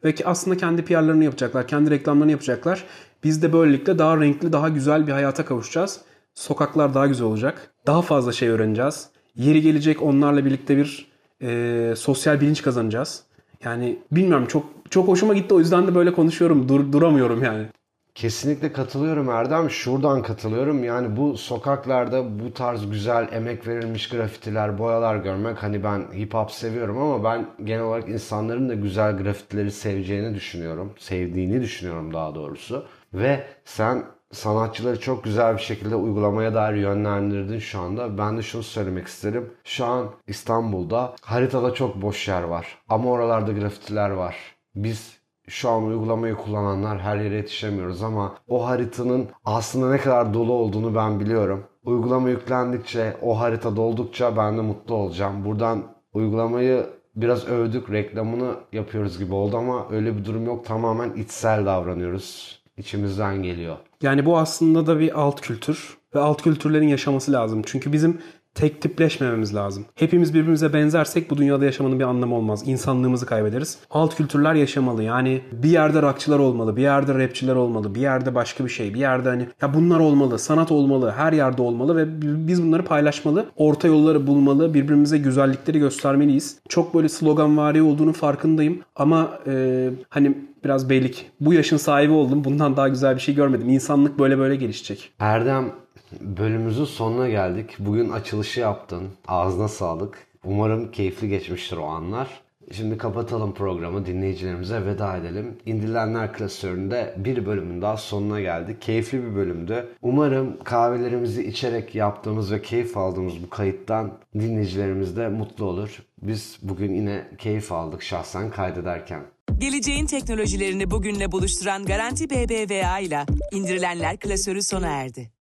ve 0.04 0.14
aslında 0.24 0.56
kendi 0.56 0.84
PR'larını 0.84 1.24
yapacaklar, 1.24 1.68
kendi 1.68 1.90
reklamlarını 1.90 2.30
yapacaklar. 2.30 2.84
Biz 3.24 3.42
de 3.42 3.52
böylelikle 3.52 3.98
daha 3.98 4.20
renkli, 4.20 4.52
daha 4.52 4.68
güzel 4.68 5.06
bir 5.06 5.12
hayata 5.12 5.44
kavuşacağız. 5.44 6.00
Sokaklar 6.34 6.94
daha 6.94 7.06
güzel 7.06 7.26
olacak. 7.26 7.74
Daha 7.86 8.02
fazla 8.02 8.32
şey 8.32 8.48
öğreneceğiz. 8.48 9.08
Yeri 9.36 9.62
gelecek 9.62 10.02
onlarla 10.02 10.44
birlikte 10.44 10.76
bir 10.76 11.08
e, 11.42 11.94
sosyal 11.96 12.40
bilinç 12.40 12.62
kazanacağız. 12.62 13.22
Yani 13.64 13.98
bilmiyorum 14.12 14.46
çok 14.46 14.66
çok 14.90 15.08
hoşuma 15.08 15.34
gitti 15.34 15.54
o 15.54 15.58
yüzden 15.58 15.86
de 15.86 15.94
böyle 15.94 16.12
konuşuyorum. 16.12 16.68
Dur, 16.68 16.92
duramıyorum 16.92 17.42
yani. 17.42 17.66
Kesinlikle 18.14 18.72
katılıyorum 18.72 19.28
Erdem. 19.30 19.70
Şuradan 19.70 20.22
katılıyorum. 20.22 20.84
Yani 20.84 21.16
bu 21.16 21.38
sokaklarda 21.38 22.40
bu 22.40 22.54
tarz 22.54 22.90
güzel 22.90 23.28
emek 23.32 23.66
verilmiş 23.66 24.08
grafitiler, 24.08 24.78
boyalar 24.78 25.16
görmek 25.16 25.62
hani 25.62 25.84
ben 25.84 26.12
hip 26.12 26.34
hop 26.34 26.50
seviyorum 26.50 26.98
ama 26.98 27.24
ben 27.24 27.46
genel 27.64 27.82
olarak 27.82 28.08
insanların 28.08 28.68
da 28.68 28.74
güzel 28.74 29.16
grafitileri 29.16 29.70
seveceğini 29.70 30.34
düşünüyorum. 30.34 30.92
Sevdiğini 30.98 31.60
düşünüyorum 31.60 32.14
daha 32.14 32.34
doğrusu. 32.34 32.86
Ve 33.14 33.46
sen 33.64 34.04
sanatçıları 34.32 35.00
çok 35.00 35.24
güzel 35.24 35.56
bir 35.56 35.62
şekilde 35.62 35.96
uygulamaya 35.96 36.54
dair 36.54 36.74
yönlendirdin 36.74 37.58
şu 37.58 37.80
anda. 37.80 38.18
Ben 38.18 38.38
de 38.38 38.42
şunu 38.42 38.62
söylemek 38.62 39.06
isterim. 39.06 39.52
Şu 39.64 39.84
an 39.84 40.10
İstanbul'da 40.26 41.14
haritada 41.22 41.74
çok 41.74 42.02
boş 42.02 42.28
yer 42.28 42.42
var. 42.42 42.78
Ama 42.88 43.10
oralarda 43.10 43.52
grafitiler 43.52 44.10
var. 44.10 44.36
Biz 44.74 45.23
şu 45.48 45.70
an 45.70 45.84
uygulamayı 45.84 46.34
kullananlar 46.34 47.00
her 47.00 47.16
yere 47.16 47.34
yetişemiyoruz 47.34 48.02
ama 48.02 48.34
o 48.48 48.66
haritanın 48.66 49.28
aslında 49.44 49.90
ne 49.90 49.98
kadar 49.98 50.34
dolu 50.34 50.52
olduğunu 50.52 50.94
ben 50.94 51.20
biliyorum. 51.20 51.64
Uygulama 51.84 52.30
yüklendikçe, 52.30 53.16
o 53.22 53.40
harita 53.40 53.76
doldukça 53.76 54.36
ben 54.36 54.56
de 54.56 54.60
mutlu 54.60 54.94
olacağım. 54.94 55.44
Buradan 55.44 55.82
uygulamayı 56.14 56.86
biraz 57.16 57.48
övdük, 57.48 57.90
reklamını 57.90 58.54
yapıyoruz 58.72 59.18
gibi 59.18 59.34
oldu 59.34 59.56
ama 59.56 59.86
öyle 59.90 60.16
bir 60.16 60.24
durum 60.24 60.46
yok. 60.46 60.66
Tamamen 60.66 61.12
içsel 61.12 61.66
davranıyoruz. 61.66 62.58
İçimizden 62.76 63.42
geliyor. 63.42 63.76
Yani 64.02 64.26
bu 64.26 64.38
aslında 64.38 64.86
da 64.86 65.00
bir 65.00 65.20
alt 65.20 65.40
kültür 65.40 65.98
ve 66.14 66.20
alt 66.20 66.42
kültürlerin 66.42 66.88
yaşaması 66.88 67.32
lazım. 67.32 67.62
Çünkü 67.66 67.92
bizim 67.92 68.20
tek 68.54 68.82
tipleşmememiz 68.82 69.54
lazım. 69.54 69.84
Hepimiz 69.94 70.34
birbirimize 70.34 70.72
benzersek 70.72 71.30
bu 71.30 71.36
dünyada 71.36 71.64
yaşamanın 71.64 71.98
bir 71.98 72.04
anlamı 72.04 72.34
olmaz. 72.34 72.62
İnsanlığımızı 72.66 73.26
kaybederiz. 73.26 73.78
Alt 73.90 74.16
kültürler 74.16 74.54
yaşamalı. 74.54 75.02
Yani 75.02 75.40
bir 75.52 75.68
yerde 75.68 76.02
rockçılar 76.02 76.38
olmalı, 76.38 76.76
bir 76.76 76.82
yerde 76.82 77.14
rapçiler 77.14 77.54
olmalı, 77.54 77.94
bir 77.94 78.00
yerde 78.00 78.34
başka 78.34 78.64
bir 78.64 78.70
şey, 78.70 78.94
bir 78.94 79.00
yerde 79.00 79.28
hani 79.28 79.48
ya 79.62 79.74
bunlar 79.74 80.00
olmalı, 80.00 80.38
sanat 80.38 80.72
olmalı, 80.72 81.14
her 81.16 81.32
yerde 81.32 81.62
olmalı 81.62 81.96
ve 81.96 82.06
biz 82.48 82.62
bunları 82.62 82.84
paylaşmalı. 82.84 83.46
Orta 83.56 83.88
yolları 83.88 84.26
bulmalı, 84.26 84.74
birbirimize 84.74 85.18
güzellikleri 85.18 85.78
göstermeliyiz. 85.78 86.58
Çok 86.68 86.94
böyle 86.94 87.08
sloganvari 87.08 87.82
olduğunu 87.82 88.12
farkındayım 88.12 88.78
ama 88.96 89.38
e, 89.46 89.90
hani 90.08 90.38
biraz 90.64 90.90
bellik. 90.90 91.30
Bu 91.40 91.54
yaşın 91.54 91.76
sahibi 91.76 92.12
oldum. 92.12 92.44
Bundan 92.44 92.76
daha 92.76 92.88
güzel 92.88 93.16
bir 93.16 93.20
şey 93.20 93.34
görmedim. 93.34 93.68
İnsanlık 93.68 94.18
böyle 94.18 94.38
böyle 94.38 94.56
gelişecek. 94.56 95.12
Erdem 95.18 95.83
bölümümüzün 96.20 96.84
sonuna 96.84 97.28
geldik. 97.28 97.70
Bugün 97.78 98.10
açılışı 98.10 98.60
yaptın. 98.60 99.08
Ağzına 99.28 99.68
sağlık. 99.68 100.26
Umarım 100.44 100.90
keyifli 100.90 101.28
geçmiştir 101.28 101.76
o 101.76 101.84
anlar. 101.84 102.28
Şimdi 102.72 102.98
kapatalım 102.98 103.54
programı. 103.54 104.06
Dinleyicilerimize 104.06 104.86
veda 104.86 105.16
edelim. 105.16 105.56
İndirilenler 105.66 106.32
klasöründe 106.32 107.14
bir 107.16 107.46
bölümün 107.46 107.82
daha 107.82 107.96
sonuna 107.96 108.40
geldik. 108.40 108.82
Keyifli 108.82 109.24
bir 109.24 109.34
bölümdü. 109.34 109.88
Umarım 110.02 110.64
kahvelerimizi 110.64 111.46
içerek 111.46 111.94
yaptığımız 111.94 112.52
ve 112.52 112.62
keyif 112.62 112.96
aldığımız 112.96 113.42
bu 113.42 113.50
kayıttan 113.50 114.12
dinleyicilerimiz 114.34 115.16
de 115.16 115.28
mutlu 115.28 115.64
olur. 115.64 116.02
Biz 116.22 116.58
bugün 116.62 116.94
yine 116.94 117.28
keyif 117.38 117.72
aldık 117.72 118.02
şahsen 118.02 118.50
kaydederken. 118.50 119.22
Geleceğin 119.58 120.06
teknolojilerini 120.06 120.90
bugünle 120.90 121.32
buluşturan 121.32 121.84
Garanti 121.84 122.30
BBVA 122.30 122.98
ile 122.98 123.26
indirilenler 123.52 124.16
klasörü 124.16 124.62
sona 124.62 124.88
erdi. 124.88 125.34